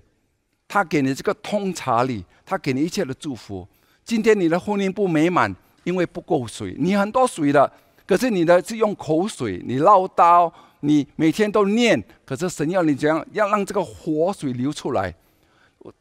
[0.65, 3.68] 他给你这个通察力，他给你一切的祝福。
[4.06, 5.53] 今天你的婚姻不美满，
[5.84, 6.76] 因为不够水。
[6.77, 7.72] 你很多水的，
[8.05, 10.51] 可是你的是用口水，你唠叨，
[10.81, 13.26] 你每天都念，可是神要你怎样？
[13.31, 15.14] 要让这个活水流出来。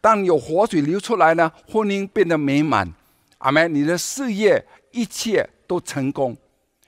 [0.00, 2.88] 当有活水流出来呢，婚姻变得美满，
[3.38, 3.74] 阿门。
[3.74, 6.36] 你的事业一切都成功，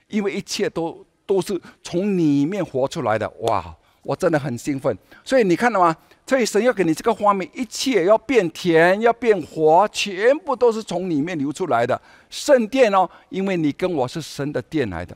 [0.07, 3.29] 因为一切都都是从里面活出来的。
[3.41, 4.97] 哇，我真的很兴奋。
[5.25, 5.95] 所以你看到吗？
[6.25, 13.09] 所以神要给你这个画面，一切要变甜，要变活，全部都是从里面流出来的圣殿哦。
[13.29, 15.15] 因为你跟我是神的殿来的。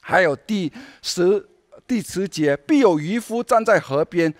[0.00, 0.72] 还有第
[1.02, 1.46] 十
[1.86, 4.32] 第十节，必有渔夫站在河边，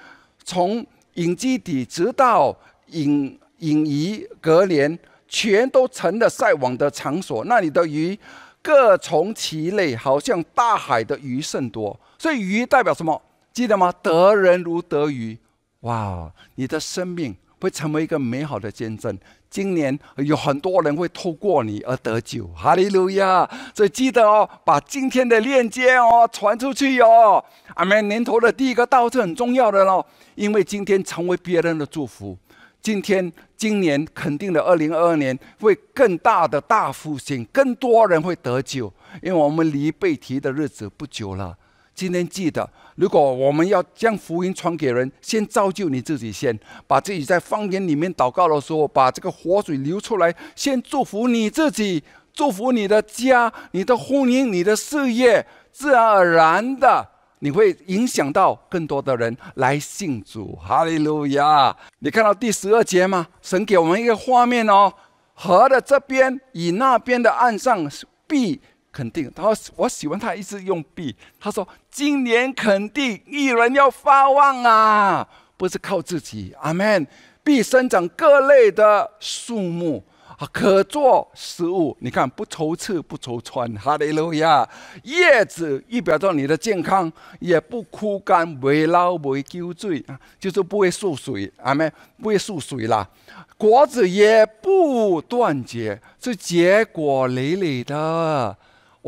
[0.45, 0.87] 从。
[1.15, 2.57] 隐基底直到
[2.91, 4.97] 隐隐夷隔连，
[5.27, 7.45] 全都成了晒网的场所。
[7.47, 8.17] 那里的鱼
[8.63, 11.99] 各从其类，好像大海的鱼甚多。
[12.17, 13.21] 所以鱼代表什么？
[13.53, 13.93] 记得吗？
[14.01, 15.37] 得人如得鱼。
[15.81, 16.33] 哇！
[16.57, 19.17] 你的生命会成为一个美好的见证。
[19.51, 22.47] 今年有很多人会透过你而得救。
[22.49, 23.49] 哈利路亚！
[23.75, 27.43] 所以记得哦，把今天的链接哦传出去哟。
[27.75, 28.07] 阿门。
[28.09, 30.05] 年头的第一个道是很重要的喽。
[30.35, 32.37] 因为今天成为别人的祝福，
[32.83, 38.93] 今天今年肯定的二零二二年会更大的大复兴，更多人会得救。
[39.23, 41.57] 因为我们离被提的日子不久了。
[41.99, 46.57] 今天记得，如果我们要将福音传给人，先造就你自己，先
[46.87, 57.09] 把自己在方言里面祷告的时候，把这个活水流出来，先祝福你自己，祝福你的家、你的婚姻、你的事业，自然而然的。
[57.41, 61.77] 你会影响到更多的人来信主，哈利路亚！
[61.99, 63.27] 你看到第十二节吗？
[63.43, 64.93] 神给我们一个画面哦，
[65.35, 67.91] 河的这边与那边的岸上
[68.29, 68.61] 必
[68.99, 69.31] 肯定。
[69.33, 77.07] 他说：“我喜欢他一直用必。”他说：“今年肯定一人要发旺啊，不是靠自己。”阿门。
[77.45, 80.05] 必生长各类的树木
[80.37, 80.47] 啊。
[80.53, 84.69] 可做食物，你看不愁吃不愁穿，哈利路亚！
[85.05, 87.11] 叶子预表着你的健康，
[87.41, 93.09] 也不枯干，不会老，不会丢罪啊，就是不会缩水，阿门不会缩水啦。
[93.57, 98.55] 果子也不断绝，是结果累累的。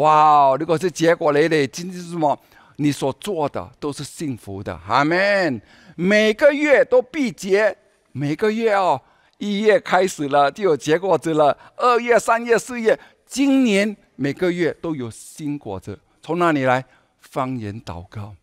[0.00, 0.56] 哇！
[0.56, 2.38] 如果是结果累累，今天是什么？
[2.76, 5.60] 你所做的都是幸福的，阿门。
[5.94, 7.76] 每个月都必结，
[8.12, 9.00] 每个月哦。
[9.36, 11.56] 一月开始了，就有结果子了。
[11.76, 16.82] 二月、三月、四月，今年每个月都有新果子，从哪里来？
[17.20, 18.34] 方言祷告，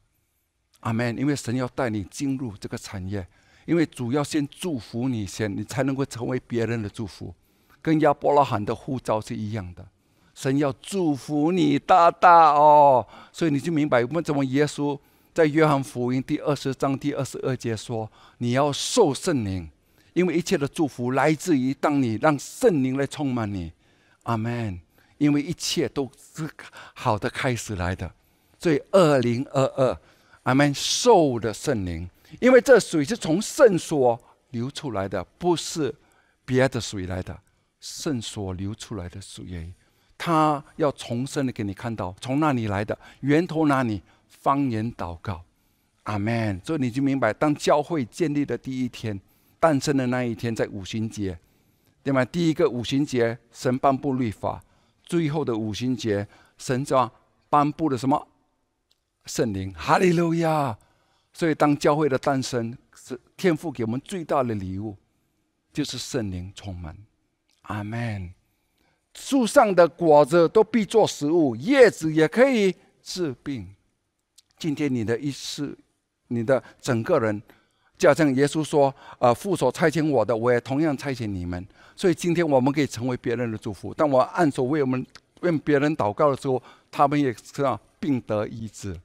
[0.82, 1.18] 阿门。
[1.18, 3.26] 因为神要带你进入这个产业，
[3.66, 7.34] 因为主要先祝福你先，你才能够成为别人的祝福，
[7.82, 9.84] 跟亚伯拉罕的护照是一样的。
[10.38, 14.96] 神要祝福你大大哦，所以你就明白为什么耶稣
[15.34, 18.08] 在约翰福音第二十章第二十二节说
[18.38, 19.68] ：“你要受圣灵，
[20.14, 23.74] 因为一切的祝福来自于当你让圣灵来充满你。”
[24.24, 24.80] 阿门。
[25.18, 26.48] 因为一切都是
[26.94, 28.14] 好的开始来的，
[28.60, 30.00] 所以二零二二，
[30.44, 30.72] 阿门。
[30.72, 32.08] 受的圣灵，
[32.40, 35.96] 因为这水是从圣所流出来的，不是
[36.46, 37.36] 别的水来的，
[37.80, 39.74] 圣所流出来的水。
[40.18, 44.02] 他要重生的给你看到，从那里来的源头哪里？
[44.28, 45.44] 方言祷告，
[46.04, 46.60] 阿门。
[46.64, 49.20] 所以你就明白，当教会建立的第一天，
[49.60, 51.38] 诞生的那一天，在五旬节，
[52.04, 52.24] 对吗？
[52.26, 54.60] 第一个五旬节，神颁布律法；
[55.04, 56.28] 最后的五旬节，
[56.58, 57.12] 神叫
[57.50, 58.28] 颁布了什么？
[59.26, 60.78] 圣灵，哈利路亚！
[61.34, 64.96] 所以，当教会的诞生，是天父给我们最大的礼物，
[65.74, 66.96] 就是圣灵充满，
[67.64, 68.34] 阿门。
[69.18, 73.68] 树上的果子都必做食物，叶子也可以治病。
[74.60, 75.76] 今天你的意思，
[76.28, 77.42] 你的整个人，
[77.98, 83.92] 就像耶稣说：“呃，父所差遣我的，我也同样差遣你们。”所以今天我们可以成为别人的祝福。
[83.92, 85.04] 当我按手为我们
[85.42, 86.62] 为别人祷告的时候，
[86.92, 88.96] 他们也知道病得医治，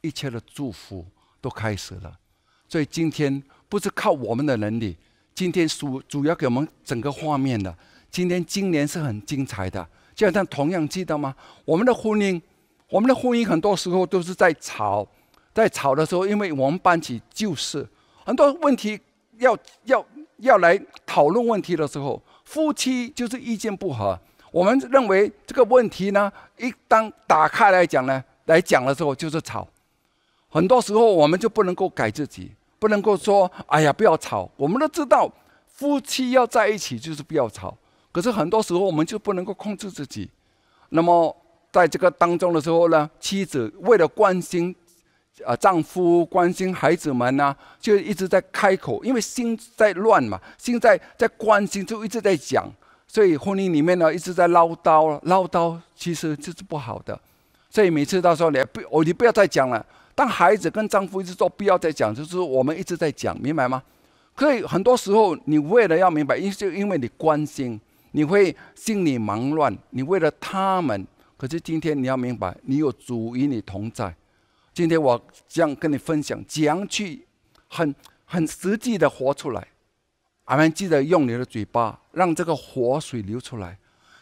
[0.00, 1.04] 一切的祝福
[1.42, 2.18] 都开始了。
[2.66, 4.96] 所以今天不是靠我们的能力，
[5.34, 7.76] 今天主主要给我们整个画面的。
[8.10, 11.34] 今天今年是很精彩的，就像同样记得吗？
[11.64, 12.40] 我们的婚姻，
[12.88, 15.06] 我们的婚姻很多时候都是在吵，
[15.54, 17.88] 在吵的时候，因为我们搬起旧事，
[18.24, 19.00] 很多问题
[19.38, 20.04] 要要
[20.38, 24.18] 要来讨论问题的时候，夫妻就是意见不合。
[24.50, 29.66] 我们认为这个问题呢，一当打开来讲呢，来讲的时候就是吵。
[30.48, 32.50] 很多时候我们就不能够改自己，
[32.80, 34.50] 不能够说哎呀不要吵。
[34.56, 35.32] 我们都知道，
[35.68, 37.76] 夫妻要在一起就是不要吵。
[38.12, 40.28] 可是很多时候我们就不能够控制自己，
[40.88, 41.34] 那么
[41.72, 44.74] 在这个当中的时候呢，妻子为了关心，
[45.46, 52.68] 啊丈夫关心孩子们呢，就一直在开口，因为心在乱嘛，心在在关心，就一直在讲，
[53.06, 57.16] 所以婚姻里面呢一直在唠叨，唠叨其实就是不好的，
[57.70, 63.80] 所以每次到时候你不哦你不要再讲了，当孩子跟丈夫一直说不要再讲，就是我们一直在讲，明白吗？
[64.34, 67.80] 可以很多时候你为了要明白，因就因为你关心。
[68.12, 71.06] 你会心里忙乱，你为了他们，
[71.36, 74.14] 可是今天你要明白，你有主与你同在。
[74.72, 77.26] 今天我将跟你分享，怎样去
[77.68, 79.66] 很很实际的活出来。
[80.44, 83.78] 俺们记得用你的嘴巴，让这个活水流出来。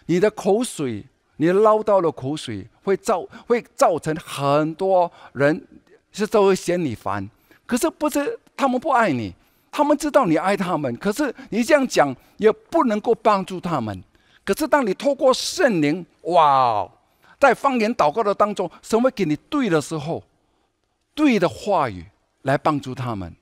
[0.07, 1.05] 你的口水，
[1.37, 5.67] 你唠叨的口水，会造会造成很多人
[6.13, 7.29] 是都会嫌你烦。
[7.65, 9.35] 可是不是他们不爱你。
[9.79, 14.03] 他们知道你爱他们，可是你这样讲也不能够帮助他们。
[14.45, 16.91] 可是当你透过圣灵，哇，
[17.39, 20.21] 在方言祷告的当中，神会给你对的时候，
[21.15, 22.05] 对的话语
[22.43, 23.33] 来帮助他们，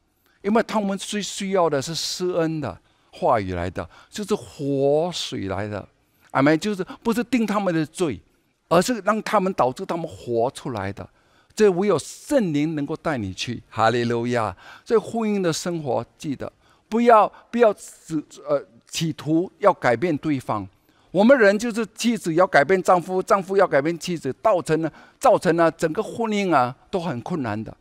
[0.42, 2.78] 因为他们最需要的是施恩的
[3.10, 5.88] 话语来的，就是活水来的，
[6.32, 6.60] 阿门。
[6.60, 8.20] 就是不是定他们的罪，
[8.68, 11.08] 而是让他们导致他们活出来的。
[11.56, 14.54] 这唯有圣灵能够带你去，哈利路亚！
[14.84, 16.52] 这婚姻的生活，记得
[16.86, 20.68] 不要不要只呃企图要改变对方。
[21.10, 27.74] 我们人就是妻子要改变丈夫，丈夫要改变妻子，造成了造成了整个婚姻啊都很困难的。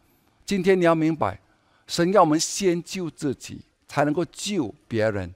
[0.45, 1.37] 今天你要明白，
[1.85, 5.35] 神要我们先救自己，才能够救别人。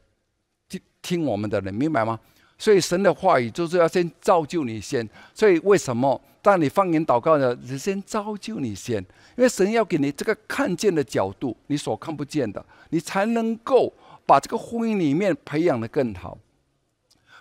[0.70, 2.18] 听听我们的人，明白吗？
[2.60, 5.10] 所以神的话语就是要先造就你先。
[5.34, 6.22] 所以为什么？
[6.42, 8.98] 当你放言祷告的，先造就你先，
[9.36, 13.92] 因为神要给你这个看见的角度，你所看不见的，你才能够
[14.26, 16.38] 把这个婚姻里面培养的更好。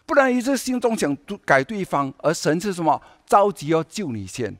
[0.04, 3.00] 不然一直心中想改对方，而神是什么？
[3.24, 4.56] 着急要救你先。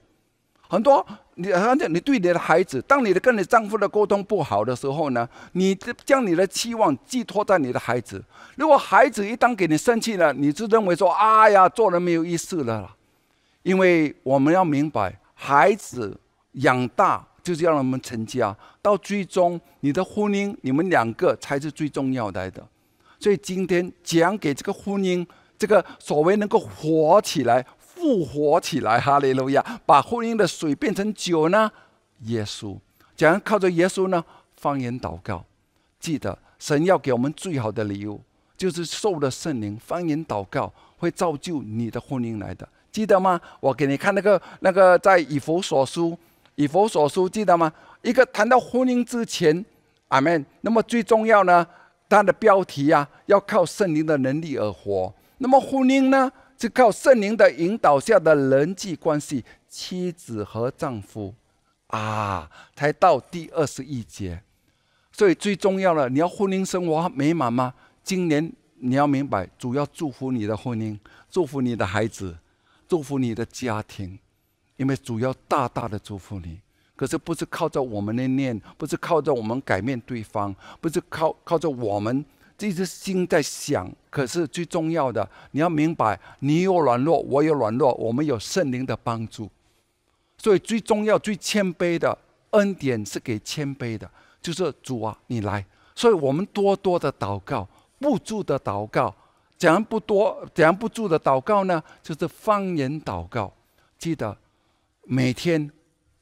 [0.69, 1.05] 很多
[1.37, 5.75] 你而且你对你的孩子，当你的跟你丈夫的沟通不好的时候呢，你
[6.05, 8.23] 将你的期望寄托在你的孩子。
[8.57, 12.95] 如果孩子一旦给你生气了，你就认为说：“哎呀，做人没有意思了。”
[13.63, 16.19] 因为我们要明白，孩子
[16.53, 22.53] 养大就是要让我们成家，到最终你的婚姻，你们两个才是最重要的。
[23.19, 25.27] 所以今天讲给这个婚姻，
[25.59, 27.65] 这个所谓能够活起来、
[28.09, 31.71] 复活起来，哈利路亚，把婚姻的水变成酒呢？
[32.21, 32.75] 耶稣
[33.15, 34.25] 讲靠着耶稣呢，
[34.57, 35.45] 方言祷告，
[36.01, 38.19] 记得神要给我们最好的礼物，
[38.57, 42.67] 就是受了圣灵，方言祷告会造就你的婚姻来的。
[42.91, 43.39] 记得吗？
[43.61, 46.19] 我给你看那个那个在以弗所书，
[46.55, 47.71] 以弗所书记得吗？
[48.01, 49.63] 一个谈到婚姻之前，
[50.09, 50.47] 阿门。
[50.63, 51.67] 那么最重要呢，
[52.09, 55.13] 它的标题啊，要靠圣灵的能力而活。
[55.37, 61.33] 那么婚姻呢，是靠圣灵的引导下的人际关系，妻子和丈夫
[61.87, 64.43] 啊，才到第二十一节。
[65.13, 67.73] 所以最重要的，你要婚姻生活美满吗？
[68.03, 70.99] 今年你要明白，主要祝福你的婚姻，
[71.31, 72.37] 祝福你的孩子，
[72.89, 74.19] 祝福你的家庭，
[74.77, 76.61] 因为主要大大的祝福你。
[76.97, 82.25] 可是不是靠着我们的念，不是靠着我们改变对方，不是靠靠着我们
[82.57, 83.89] 这只心在想。
[84.19, 89.49] 可是最重要的，你要明白，你有软弱，我有软弱，我们有圣灵的帮助。
[90.37, 92.19] 所以最重要、最谦卑的
[92.51, 94.11] 恩典是给谦卑的。
[94.43, 95.65] 就是主啊，你来，
[95.95, 97.69] 所以我们多多的祷告，
[98.01, 99.15] 不住的祷告。
[99.57, 100.45] 怎样不多？
[100.53, 101.81] 怎样不住的祷告呢？
[102.03, 103.53] 就是方言祷告。
[103.97, 104.37] 记得
[105.05, 105.71] 每天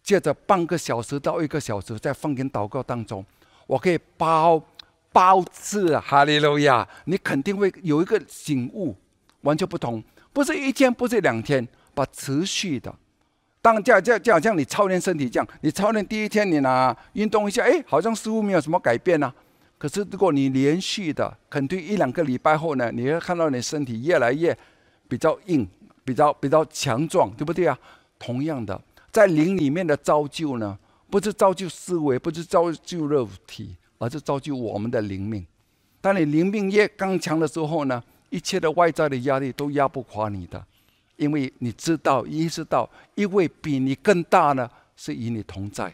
[0.02, 3.24] 借着半个小时到一个小时，在方言祷告当中，
[3.66, 4.62] 我可以包
[5.16, 8.94] 包次哈利路亚，你肯定会有一个醒悟，
[9.40, 10.04] 完全不同。
[10.30, 12.94] 不是一天，不是两天，把持续的。
[13.62, 19.32] 当这样这样这样像你操练身体这样，你操练第一天你呢运动一下，哎，好像似乎没有什么改变呢。
[19.78, 24.54] 可是如果你连续的，肯定一两个礼拜后呢，你会看到你身体越来越
[25.08, 25.66] 比较硬，
[26.04, 27.78] 比较比较强壮，对不对啊？
[28.18, 28.78] 同样的，
[29.10, 30.78] 在灵里面的造就呢，
[31.08, 35.46] 不是造就思维，不是造就肉体，而是造就我们的灵命。
[36.00, 40.64] 当你灵命越刚强的时候呢，一切的外在的压力都压不垮你的。
[41.16, 45.90] 因为你知道，意识到，一位比你更大呢，是与你同在，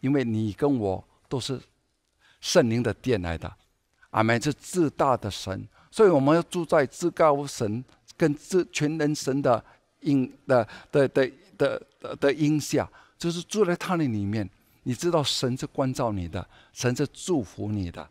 [0.00, 1.60] 因为你跟我都是
[2.40, 3.52] 圣灵的殿来的，
[4.08, 7.84] 阿门，是至大的神，所以我们要住在至高神
[8.16, 9.62] 跟至全能神的
[10.00, 12.88] 荫的的的的的的荫下，
[13.18, 14.48] 就是住在他的里面。
[14.84, 18.06] 你知道，神是关照你的，神是祝福你的，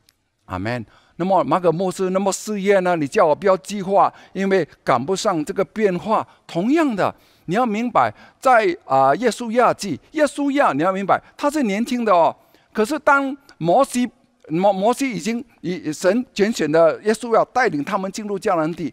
[0.46, 0.86] 阿门。
[1.18, 2.96] 那么马可牧师，那么事业呢？
[2.96, 6.28] 你叫我不要计划，因为赶不上这个变化。
[6.48, 7.14] 同样的，
[7.46, 12.36] 你要明白，在啊，耶稣亚记，耶稣亚，你要明白，他是年轻的哦。
[12.74, 14.10] 可是当摩西
[14.48, 18.92] 摩摩西已经以神拣选的耶稣要带领他们进入迦南地，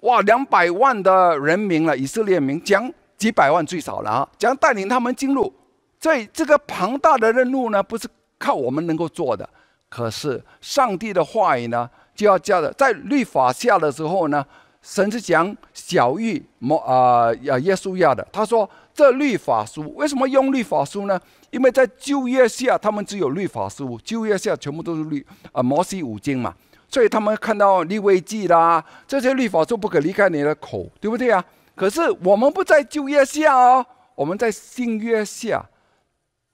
[0.00, 5.52] 哇，两百万的人民了，以色列民将几百万最少了啊，将带领他们进入。
[6.00, 8.08] 所以这个庞大的任务呢，不是
[8.38, 9.48] 靠我们能够做的。
[9.88, 14.44] 可是上帝的话语呢，就要叫的，在律法下的时候呢，
[14.80, 18.26] 神是讲小玉摩啊呀耶稣亚的。
[18.32, 21.20] 他说这律法书为什么用律法书呢？
[21.50, 26.54] 因为在旧约下他们只有律法书，旧约下全部都是律啊摩西五经嘛，
[26.88, 31.44] 所以他们看到利未记啦这些律法书不可离开你的口，对不对啊？
[31.74, 35.64] 可是我们不在旧约下哦，我们在新约下，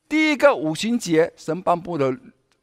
[0.09, 2.17] 第一个五旬节神颁布的。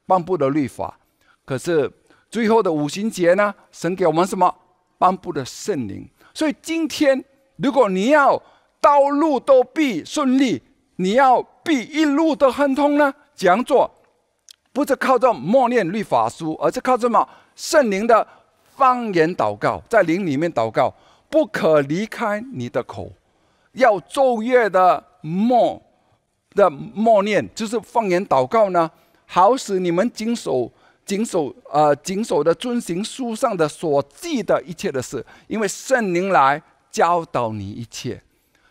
[0.05, 0.99] 颁布的律法，
[1.45, 1.89] 可是
[2.29, 3.55] 最后的五行节呢？
[3.71, 4.53] 神给我们什么？
[4.97, 6.05] 颁布的圣灵。
[6.33, 7.23] 所以今天，
[7.55, 8.39] 如果你要
[8.81, 10.61] 道路都必顺利，
[10.97, 13.13] 你要必一路都亨通呢？
[13.33, 13.89] 怎样做？
[14.73, 17.27] 不是靠着默念律法书，而是靠什么？
[17.55, 18.27] 圣灵的
[18.75, 20.93] 方言祷告，在灵里面祷告，
[21.29, 23.09] 不可离开你的口，
[23.71, 25.81] 要昼夜的默
[26.55, 28.89] 的默念，就是方言祷告呢。
[29.25, 30.71] 好使你们谨守、
[31.05, 36.61] 谨守、呃、谨守的遵行书上的所记的一切的事，因为圣灵来
[36.91, 38.21] 教导你一切，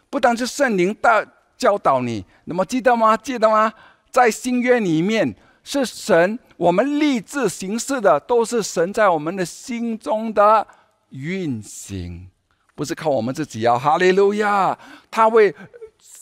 [0.09, 1.27] 不单是圣灵的
[1.59, 2.25] 教导你。
[2.45, 3.17] 那么记得吗？
[3.17, 3.73] 记得吗？
[4.11, 5.35] 在新约里面
[5.65, 10.65] 是神，我们立志行事的都是神在我们的心中的
[11.09, 12.29] 运行，
[12.75, 13.77] 不是靠我们自己啊！
[13.77, 14.79] 哈利路亚！
[15.11, 15.53] 他为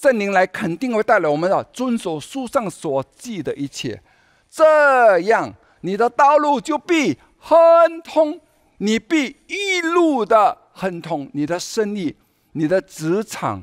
[0.00, 4.02] 圣灵来，肯定会带来我们的遵守书上所记的一切。
[4.48, 5.52] 这样，
[5.82, 8.40] 你的道路就必亨通，
[8.78, 11.28] 你必一路的亨通。
[11.34, 12.16] 你的生意、
[12.52, 13.62] 你的职场，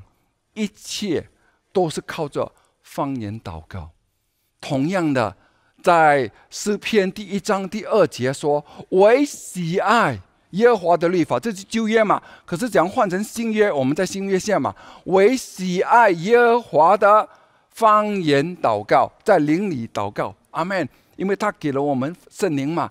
[0.54, 1.28] 一切
[1.74, 2.52] 都是靠着
[2.84, 3.90] 方言祷告。
[4.62, 5.36] 同样的，
[5.82, 10.20] 在诗篇第一章第二节说：“唯喜爱
[10.52, 12.22] 耶和华的律法。”这是旧约嘛？
[12.46, 13.72] 可是怎样换成新约？
[13.72, 14.74] 我们在新约下嘛？
[15.06, 17.28] 为喜爱耶和华的
[17.72, 20.34] 方言祷告，在灵里祷告。
[20.52, 22.90] 阿门，因为他给了我们圣灵嘛，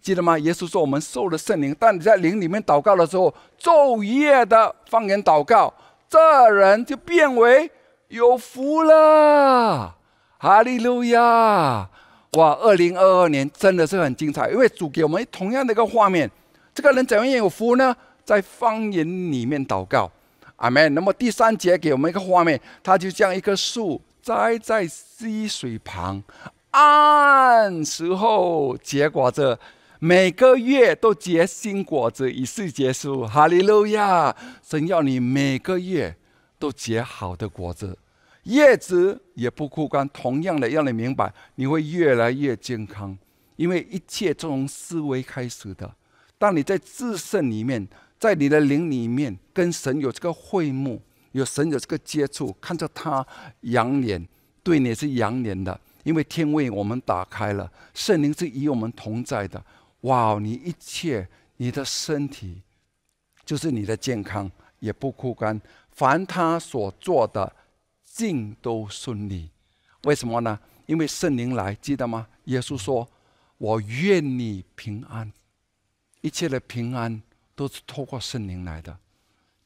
[0.00, 0.36] 记得吗？
[0.38, 5.72] 耶稣说我们受了圣灵，但你在灵里面祷告的时候，昼夜的方言祷告，
[6.08, 7.70] 这人就变为
[8.08, 9.94] 有福了。
[10.38, 11.88] 哈利路亚！
[12.32, 16.28] 哇，二零二二年真的是很精彩，因为主给我们同样的一个画面，
[16.74, 17.96] 这个人怎样有福呢？
[18.24, 20.10] 在方言里面祷告，
[20.56, 20.92] 阿门。
[20.94, 26.22] 那么第三节给我们一个画面，他就像一棵树栽在溪水旁，
[26.70, 29.58] 按时候结果子，
[29.98, 33.26] 每个月都结新果子，以是结束。
[33.26, 34.34] 哈利路亚！
[34.62, 36.16] 神要你每个月
[36.58, 37.96] 都结好的果子，
[38.44, 40.08] 叶子也不枯干。
[40.08, 43.16] 同样的，让你明白，你会越来越健康，
[43.56, 45.94] 因为一切从思维开始的。
[46.44, 47.88] 当你在自身里面，
[48.18, 51.00] 在你的灵里面，跟神有这个会幕，
[51.32, 53.26] 有神有这个接触，看着他
[53.62, 54.22] 扬脸，
[54.62, 55.80] 对你是扬脸的。
[56.02, 59.64] 因为天为我们打开了，圣灵是与我们同在的。
[60.02, 61.26] 哇，你一切，
[61.56, 62.60] 你的身体，
[63.46, 64.50] 就是你的健康，
[64.80, 65.58] 也不枯干。
[65.92, 67.50] 凡他所做的，
[68.04, 69.48] 尽都顺利。
[70.02, 70.60] 为什么呢？
[70.84, 72.26] 因为圣灵来，记得吗？
[72.44, 73.08] 耶稣说
[73.56, 75.32] ：“我愿你平安。”
[76.24, 77.20] 一切的平安
[77.54, 78.96] 都是透过圣灵来的。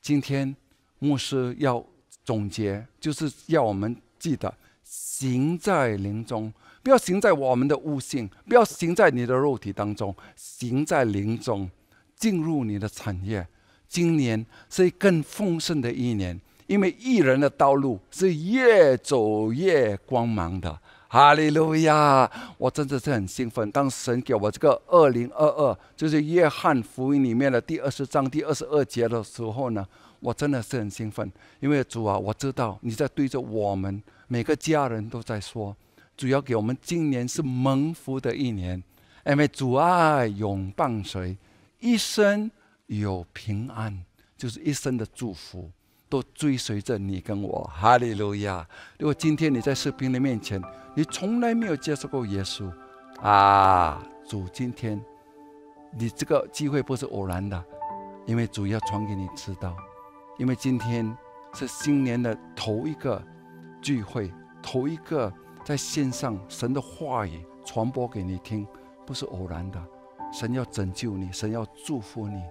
[0.02, 0.56] 今天
[0.98, 1.85] 牧师要
[2.24, 4.52] 总结，就是要我们记得。
[4.82, 6.52] 行在灵中，
[6.82, 11.70] 不要行在我们的悟性，不要行在你的肉体当中，行在灵中，
[12.16, 13.47] 进入你的产业。
[13.86, 20.80] 今年是更丰盛的一年，因为艺人的道路是越走越光芒的。
[21.10, 22.30] 哈利路亚！
[22.59, 23.70] 我真的是很兴奋。
[23.70, 29.86] 当神给我这个二零二二，就是约翰福音里面的第二十章第二十二节的时候呢，
[30.20, 34.02] 我真的是很兴奋，因为主啊，我知道你在对着我们。
[34.26, 35.74] 每个家人都在说，
[36.14, 38.82] 主要给我们今年是蒙福的一年，
[39.24, 41.35] 因为主爱永伴随，
[41.80, 42.51] 一生
[42.85, 44.05] 有平安，
[44.36, 45.70] 就是一生的祝福
[46.10, 47.70] 都追随着你跟我。
[47.74, 48.68] 哈利路亚！
[48.98, 50.62] 如果今天你在视频的面前，
[50.98, 52.68] 你从来没有接受过耶稣
[53.20, 55.00] 啊，主今天
[55.96, 57.64] 你这个机会不是偶然的，
[58.26, 59.76] 因为主要传给你知道，
[60.38, 61.16] 因为今天
[61.54, 63.22] 是新年的头一个。
[63.80, 68.66] 聚会头一个在线上，神的话语传播给你听，
[69.06, 69.80] 不是偶然的。
[70.32, 72.42] 神要拯救你，神要祝福你。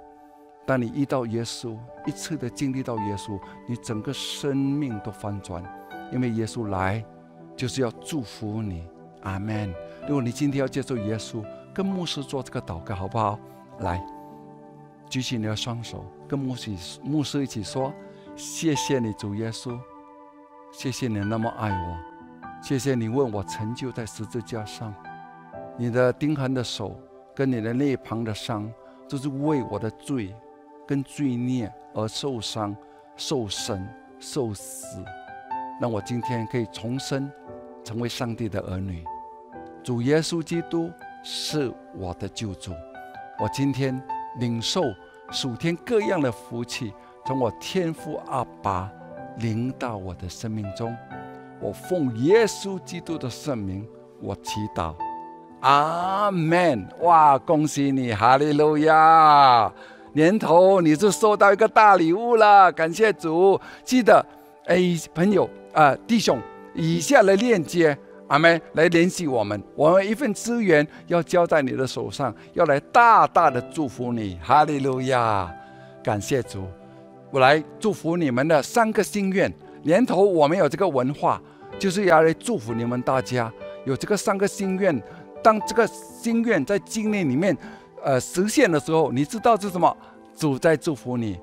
[0.65, 3.37] 当你遇到耶稣，一次的经历到耶稣，
[3.67, 5.61] 你整个生命都翻转，
[6.13, 7.03] 因为耶稣来
[7.57, 8.87] 就是要祝福你。
[9.23, 9.73] 阿门。
[10.07, 11.43] 如果你今天要接受耶稣，
[11.73, 13.37] 跟牧师做这个祷告，好不好？
[13.79, 14.01] 来，
[15.09, 16.71] 举起你的双手，跟牧师
[17.03, 17.91] 牧师一起说：
[18.35, 19.77] 谢谢你，主耶稣。
[20.71, 21.97] 谢谢你那么爱我，
[22.61, 24.93] 谢谢你为我成就在十字架上，
[25.77, 26.97] 你的钉痕的手
[27.35, 28.71] 跟你的那旁的伤，
[29.09, 30.35] 都是为我的罪
[30.85, 32.75] 跟罪孽而受伤、
[33.15, 33.87] 受审、
[34.19, 35.03] 受死，
[35.81, 37.31] 让我今天可以重生，
[37.87, 39.01] 成为上帝的儿女。
[39.81, 40.91] 主耶稣基督
[41.23, 42.73] 是我的救主，
[43.39, 43.97] 我今天
[44.41, 44.83] 领受
[45.31, 46.91] 属天各样的福气，
[47.25, 48.91] 从我天父阿爸。
[49.37, 50.97] 临到我的生命中，
[51.61, 53.87] 我奉耶稣基督的圣名，
[54.19, 54.95] 我祈祷，
[55.59, 56.87] 阿门！
[57.01, 59.71] 哇，恭喜你，哈利路亚！
[60.13, 63.61] 年头你是收到一个大礼物了，感谢主！
[63.83, 64.25] 记得，
[64.65, 64.77] 哎，
[65.13, 66.41] 朋友啊，弟兄，
[66.77, 67.97] 以下的链接，
[68.27, 75.51] 阿妹，来联系我们，我们一份资源要交在你的手上，要来大大的祝福你，哈利路亚！
[76.03, 76.63] 感谢主。
[77.31, 79.51] 我来祝福你们的三个心愿。
[79.81, 81.41] 年头我们有这个文化，
[81.79, 83.51] 就是要来祝福你们大家
[83.83, 85.01] 有这个三个心愿。
[85.41, 87.57] 当这个心愿在今年里面，
[88.03, 89.97] 呃，实现的时候，你知道是什么？
[90.35, 91.39] 主在祝福你。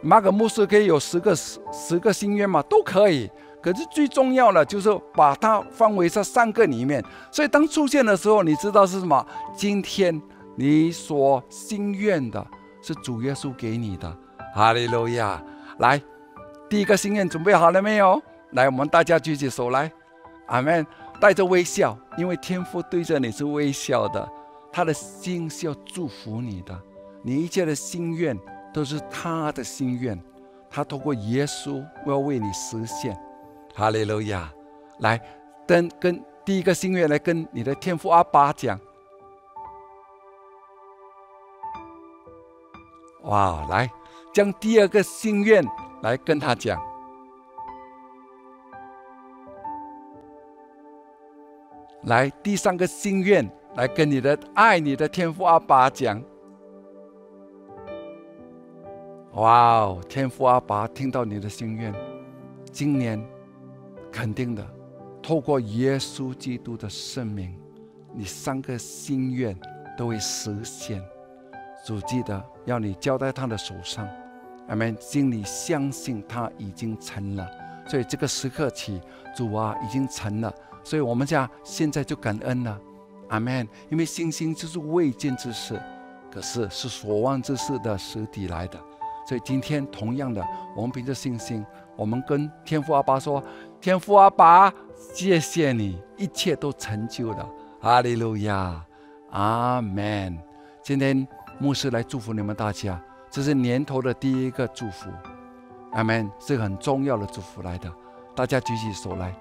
[0.00, 2.62] 马可牧师可以有十个十十个心愿吗？
[2.62, 3.30] 都可以。
[3.62, 7.04] 可是最重要的就是把它放为这三个里面。
[7.30, 9.26] 所以当出现的时候，你知道是什么？
[9.56, 10.20] 今天
[10.56, 12.44] 你所心愿的
[12.82, 14.16] 是主耶稣给你的。
[14.54, 15.42] 哈利路亚！
[15.78, 16.00] 来，
[16.68, 18.20] 第一个心愿准备好了没有？
[18.52, 19.92] 来，我们大家举起手来，
[20.46, 20.86] 阿门！
[21.20, 24.28] 带着微笑，因为天父对着你是微笑的，
[24.72, 26.80] 他的心是要祝福你的，
[27.22, 28.38] 你一切的心愿
[28.72, 30.16] 都是他的心愿，
[30.70, 33.18] 他通过耶稣要为你实现。
[33.78, 34.52] 哈利路亚！
[34.98, 35.20] 来，
[35.64, 38.76] 跟跟第一个心愿来跟你的天父阿爸讲。
[43.22, 43.88] 哇，来。
[44.34, 45.64] 将第二个心愿
[46.02, 46.80] 来跟他讲，
[52.02, 56.20] 来第三个心愿来跟你的爱你的天父阿爸讲。
[59.34, 61.94] 哇哦，天父阿爸听到你的心愿，
[62.72, 63.24] 今年
[64.18, 64.66] 肯定的，
[65.22, 67.56] 透过耶稣基督的圣名，
[68.12, 69.56] 你三个心愿
[69.96, 71.00] 都会实现。
[71.86, 74.08] 主记得要你交在他的手上。
[74.66, 77.48] 阿门，心里相信他已经成了，
[77.86, 79.00] 所以这个时刻起，
[79.36, 82.76] 主啊已经成了，所以我们家现在就感恩了，
[83.28, 83.68] 阿门。
[83.88, 85.80] 因为信心就是未见之事，
[86.28, 88.76] 可是是所望之事的实体来的，
[89.28, 90.44] 所以今天同样的，
[90.76, 91.64] 我们凭着信心，
[91.96, 93.42] 我们跟天父阿爸说
[93.80, 94.72] ：“天父阿爸，
[95.14, 97.48] 谢谢你，一切都成就了，
[97.80, 98.84] 哈利路亚，
[99.30, 100.36] 阿门。”
[100.82, 101.26] 今天
[101.60, 103.00] 牧师来祝福你们大家。
[103.30, 105.10] 这是年头的第一个祝福，
[105.92, 107.92] 阿门，是很重要的祝福来的。
[108.34, 109.32] 大家举起手来，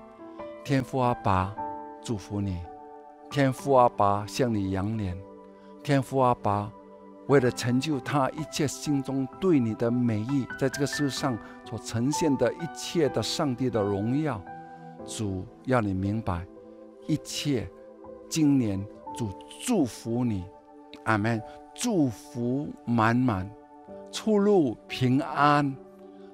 [0.63, 1.55] 天父阿爸
[2.03, 2.59] 祝福你，
[3.31, 5.17] 天父阿爸向你扬脸，
[5.81, 6.71] 天父阿爸
[7.27, 14.41] 为了成就他一切心中对你的美意，在这个世上所呈现的一切的上帝的荣耀，
[15.05, 16.45] 主要你明白
[17.07, 17.69] 一切。
[18.29, 18.85] 今年
[19.15, 19.29] 主
[19.65, 20.43] 祝福你，
[21.05, 21.41] 阿门，
[21.73, 23.49] 祝福满满。
[24.11, 25.75] 出入平安，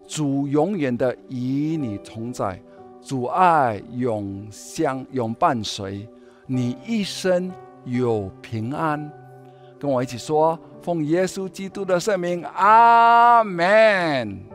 [0.07, 2.61] 主永远的与你同在，
[3.02, 6.07] 主爱永相永伴随，
[6.45, 7.52] 你一生
[7.84, 9.11] 有平安。
[9.84, 14.53] 跟我一起说，奉耶稣基督的圣名，阿门。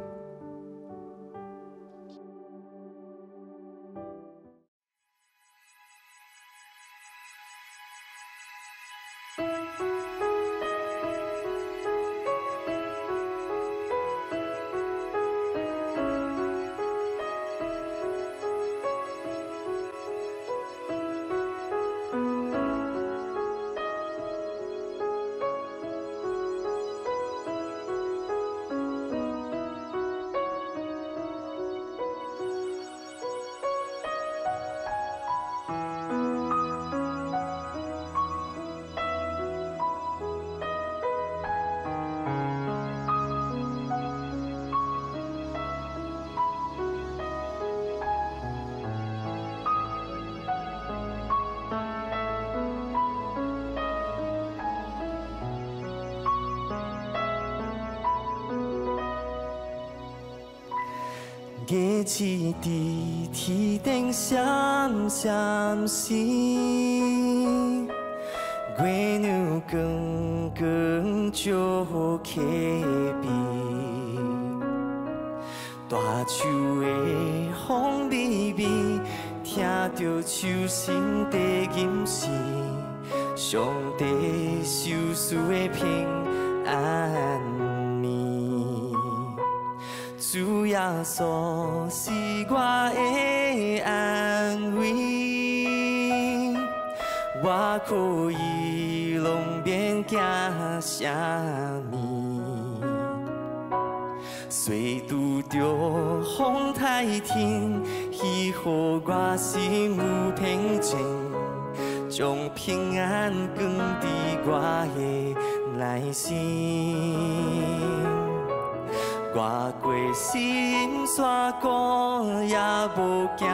[119.38, 119.44] 越
[119.80, 122.58] 过心山谷，也
[122.96, 123.46] 无惊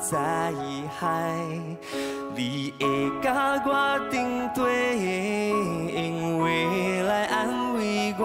[0.00, 0.50] 灾
[0.98, 1.36] 害。
[2.34, 5.50] 你会甲我顶对，
[5.92, 8.24] 因为来安慰我，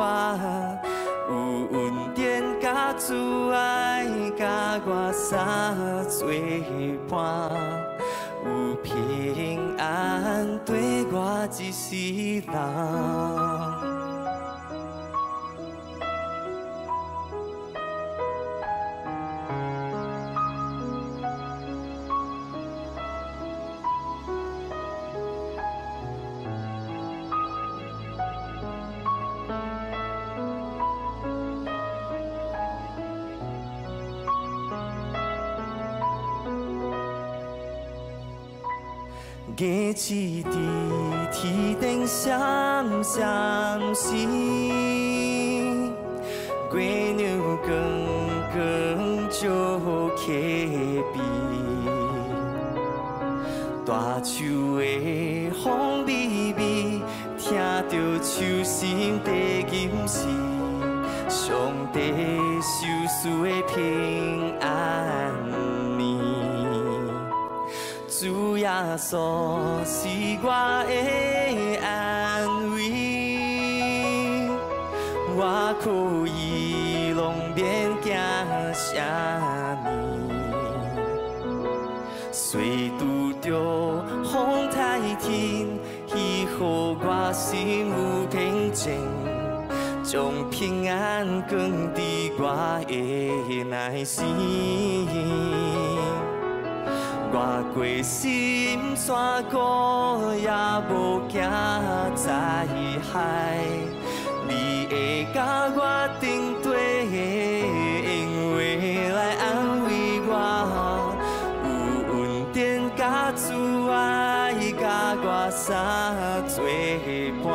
[1.27, 1.33] 有
[1.77, 4.05] 恩典甲慈爱，
[4.37, 4.45] 甲
[4.85, 5.45] 我相
[6.07, 6.29] 作
[7.09, 7.51] 伴，
[8.45, 13.54] 有平安对我一世人。
[39.57, 40.51] 日子伫
[41.31, 45.93] 天顶闪闪星，
[46.73, 47.69] 月亮光
[48.51, 48.57] 光
[49.29, 49.39] 照
[50.17, 51.23] 起边，
[53.85, 57.01] 大树的风微微，
[57.37, 57.55] 听
[57.87, 59.31] 着手心的
[59.71, 60.27] 音声，
[61.29, 61.55] 上
[61.93, 62.11] 帝
[62.59, 64.54] 手赐的平
[68.65, 70.07] 耶稣是
[70.41, 70.49] 我
[70.87, 70.91] 的
[71.85, 71.85] 安
[72.73, 74.49] 慰，
[75.37, 75.39] 我
[75.79, 75.85] 可
[76.27, 77.21] 以拢
[77.53, 78.09] 免惊
[78.73, 79.87] 啥物。
[82.31, 85.67] 虽拄着风台天，
[86.15, 88.97] 伊予我心有平静，
[90.03, 91.59] 将平安放
[91.93, 92.43] 伫我
[92.87, 94.25] 的内心。
[97.35, 97.41] 越
[97.73, 99.57] 过心山谷，
[100.35, 100.49] 也
[100.89, 101.41] 无惊
[102.15, 102.31] 灾
[103.11, 103.59] 害。
[104.47, 105.43] 你会甲
[105.75, 105.79] 我
[106.21, 107.05] 顶对，
[108.07, 109.43] 因为来安
[109.83, 110.31] 慰我，
[111.65, 111.69] 有
[112.13, 112.15] 恩
[112.53, 112.55] 典
[112.95, 113.51] 甲慈
[113.91, 114.83] 爱，甲
[115.21, 115.27] 我。
[115.51, 115.75] 相
[116.47, 116.63] 作
[117.43, 117.45] 伴，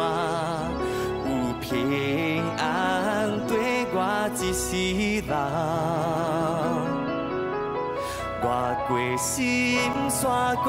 [1.24, 1.28] 有
[1.58, 2.60] 平安
[3.48, 3.96] 对我。
[4.38, 4.66] 一世
[5.26, 6.29] 人。
[8.42, 8.46] 越
[8.88, 10.68] 过心山谷，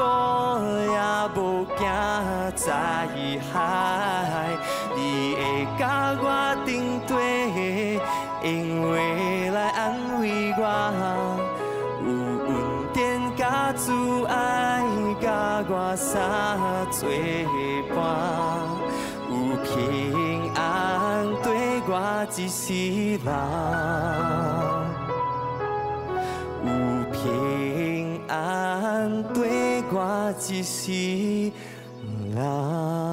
[0.92, 0.98] 也
[1.34, 1.80] 无惊
[2.54, 2.68] 灾
[3.52, 3.54] 害。
[4.94, 4.98] 你
[5.34, 5.40] 会
[5.78, 6.24] 甲我
[6.66, 7.98] 顶对，
[8.42, 10.60] 因为来安慰我，
[12.04, 12.08] 有
[12.46, 12.50] 恩
[12.92, 13.00] 典
[13.36, 13.90] 甲慈
[14.26, 14.82] 爱，
[15.20, 16.12] 甲我相
[16.90, 17.08] 作
[17.94, 17.96] 伴，
[19.30, 19.32] 有
[19.64, 20.60] 平安
[21.42, 21.46] 对
[21.88, 21.90] 我
[22.36, 22.60] 一世
[23.24, 23.26] 人。
[26.64, 26.68] 有
[27.10, 27.20] 平
[28.32, 31.52] 安对我一世
[32.34, 33.11] 人。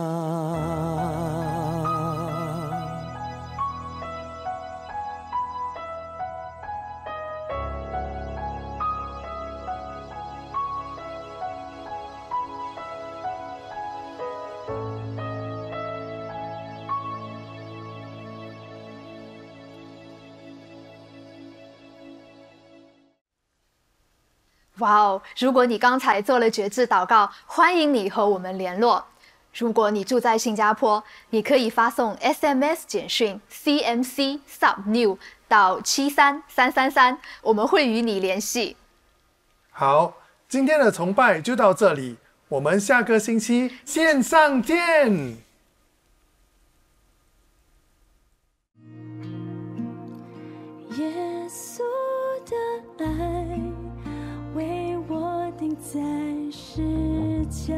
[24.79, 25.21] 哇哦！
[25.37, 29.05] 如果你刚才做了觉志祷告，欢迎你和我们联络。
[29.53, 38.77] 如果你住在新加坡，你可以发送 SMS 简讯 CMC Sub New 到七三三三三，我们会与你联系。
[39.71, 40.13] 好，
[40.47, 45.48] 今天的崇拜就到这里，我们下个星期线上见。
[55.91, 55.99] 在
[56.51, 56.83] 世
[57.49, 57.73] 界，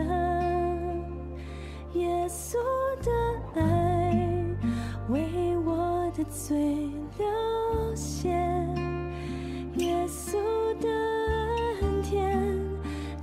[1.94, 2.58] 耶稣
[3.02, 3.10] 的
[3.56, 4.36] 爱
[5.08, 6.58] 为我的罪
[7.18, 8.28] 流血，
[9.78, 10.36] 耶稣
[10.82, 10.90] 的
[11.80, 12.38] 恩典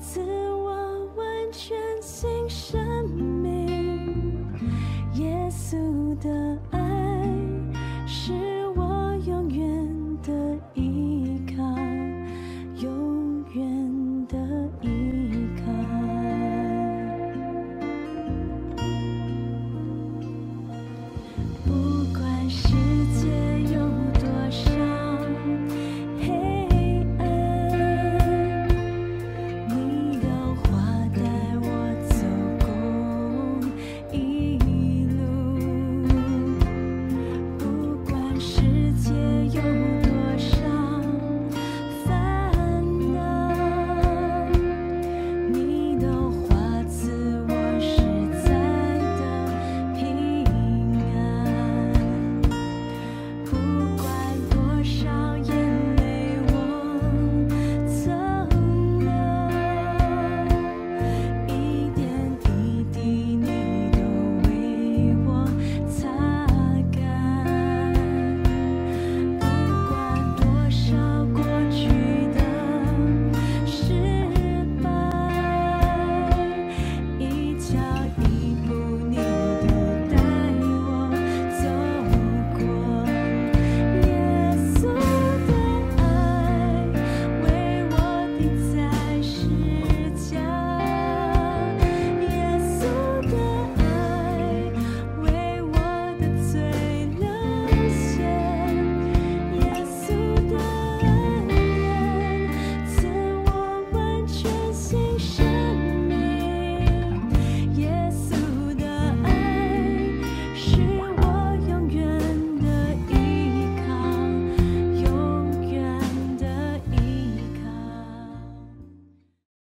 [0.00, 4.42] 赐我完全新生命，
[5.16, 6.77] 耶稣的爱。